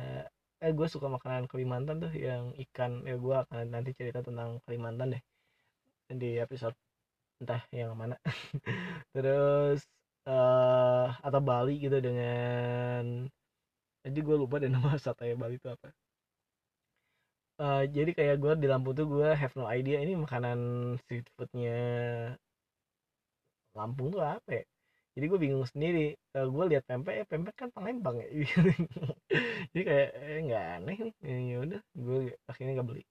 [0.63, 3.03] eh gue suka makanan Kalimantan tuh yang ikan.
[3.03, 5.23] Ya gue akan nanti cerita tentang Kalimantan deh
[6.15, 6.79] di episode
[7.43, 8.17] entah yang mana.
[9.15, 9.83] Terus
[10.27, 13.31] uh, atau Bali gitu dengan
[14.07, 15.91] jadi gue lupa deh nama sate Bali itu apa.
[17.57, 20.59] Uh, jadi kayak gue di Lampung tuh gue have no idea ini makanan
[21.01, 21.73] street foodnya
[23.79, 24.65] Lampung tuh apa ya.
[25.17, 28.29] Jadi gue bingung sendiri uh, eh, gue lihat pempek ya pempek kan Palembang ya.
[29.73, 32.19] Jadi kayak eh, nggak aneh nih ya udah gue
[32.51, 33.03] akhirnya nggak beli.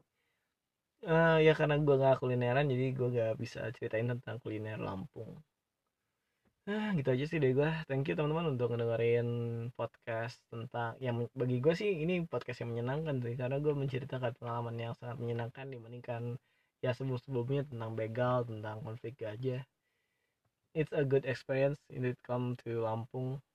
[1.06, 5.38] Uh, ya karena gue nggak kulineran jadi gue nggak bisa ceritain tentang kuliner Lampung
[6.66, 9.28] nah gitu aja sih dari gue thank you teman-teman untuk ngedengerin
[9.78, 14.74] podcast tentang yang bagi gue sih ini podcast yang menyenangkan sih karena gue menceritakan pengalaman
[14.82, 16.42] yang sangat menyenangkan dibandingkan
[16.82, 19.62] ya sebelum-sebelumnya tentang begal tentang konflik gajah.
[20.74, 23.46] It's a good experience in it come to Lampung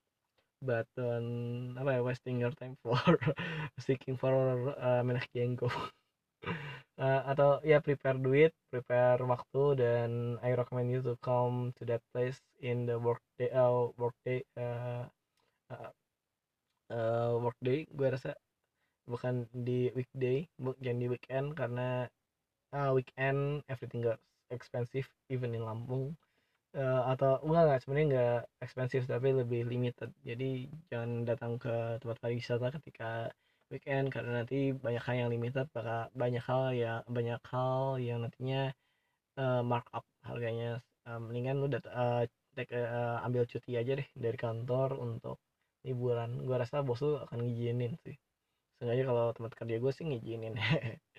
[0.62, 2.94] but um, apa ya wasting your time for
[3.84, 4.32] seeking for
[4.78, 5.26] uh, menak
[7.01, 10.11] uh, atau ya prepare duit prepare waktu dan
[10.44, 15.09] I recommend you to come to that place in the workday uh, workday uh,
[15.72, 15.90] uh,
[16.92, 17.88] uh, workday.
[17.90, 18.36] Gue rasa
[19.09, 22.07] bukan di weekday bukan di weekend karena
[22.76, 24.20] uh, weekend everything got
[24.53, 26.14] expensive even in Lampung.
[26.70, 30.14] Uh, atau enggak enggak sebenarnya enggak ekspensif tapi lebih limited.
[30.22, 33.26] Jadi jangan datang ke tempat pariwisata ketika
[33.70, 38.74] weekend karena nanti banyak hal yang limited bakal banyak hal ya banyak hal yang nantinya
[39.38, 40.82] uh, markup harganya.
[41.06, 45.40] Uh, mendingan lu dat uh, take, uh, ambil cuti aja deh dari kantor untuk
[45.86, 46.42] liburan.
[46.44, 48.18] Gua rasa bos lu akan ngizinin sih.
[48.80, 50.56] Sengaja kalau tempat kerja gue sih ngizinin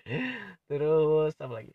[0.70, 1.74] terus apa lagi?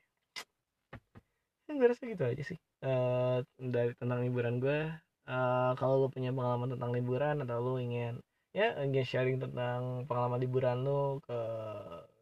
[1.66, 2.58] Gue rasa gitu aja sih.
[2.82, 4.90] Uh, dari tentang liburan gue
[5.30, 8.18] uh, kalau lu punya pengalaman tentang liburan atau lu ingin
[8.56, 11.38] ya ingin sharing tentang pengalaman liburan lo ke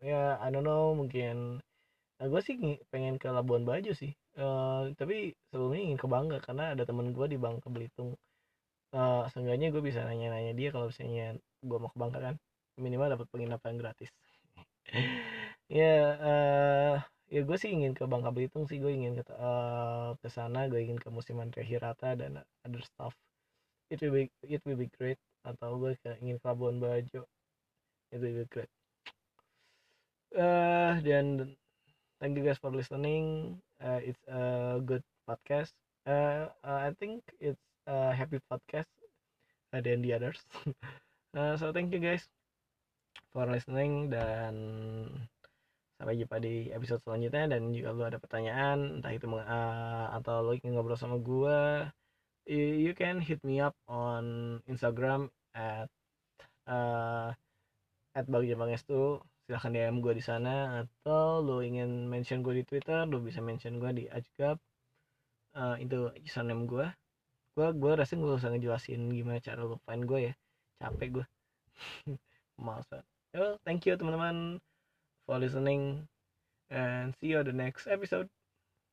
[0.02, 1.62] ya I don't know mungkin
[2.18, 2.58] nah, gue sih
[2.90, 4.10] pengen ke Labuan Bajo sih.
[4.34, 8.18] Uh, tapi sebelumnya ingin ke Bangka karena ada temen gue di Bangka Belitung.
[8.90, 12.34] Uh, seenggaknya gue bisa nanya-nanya dia kalau misalnya gue mau ke Bangka kan.
[12.82, 14.10] Minimal dapat penginapan gratis.
[15.72, 16.94] Ya uh,
[17.32, 18.76] ya gue sih ingin ke Bangka Belitung sih.
[18.82, 20.68] Gue ingin ke uh, ke sana.
[20.68, 23.16] Gue ingin ke Musiman Hirata dan other stuff.
[23.88, 27.22] It will be it will be great atau gue kayak ingin ke Bajo
[28.14, 28.72] itu juga great
[30.34, 31.54] uh, dan
[32.18, 33.58] thank you guys for listening.
[33.78, 35.72] Uh, it's a good podcast.
[36.06, 38.90] Uh, uh, I think it's a happy podcast
[39.72, 40.40] uh, than the others.
[41.36, 42.26] Uh, so thank you guys
[43.32, 44.54] for listening dan
[45.98, 47.56] sampai jumpa di episode selanjutnya.
[47.56, 51.88] Dan jika lo ada pertanyaan entah itu uh, atau lo ingin ngobrol sama gue
[52.46, 55.88] you can hit me up on Instagram at
[56.68, 57.32] uh,
[58.14, 60.84] at Bagja Pangestu silahkan DM gue di sana.
[60.84, 64.56] Atau lo ingin mention gue di Twitter lo bisa mention gue di Ajgab.
[65.54, 66.86] Uh, itu username gue
[67.54, 70.34] gue gue rasa gue usah ngejelasin gimana cara lo find gue ya.
[70.82, 71.26] Capek gue
[72.64, 72.86] males
[73.34, 74.58] well thank you teman-teman
[75.26, 76.06] for listening.
[76.74, 78.26] And see you on the next episode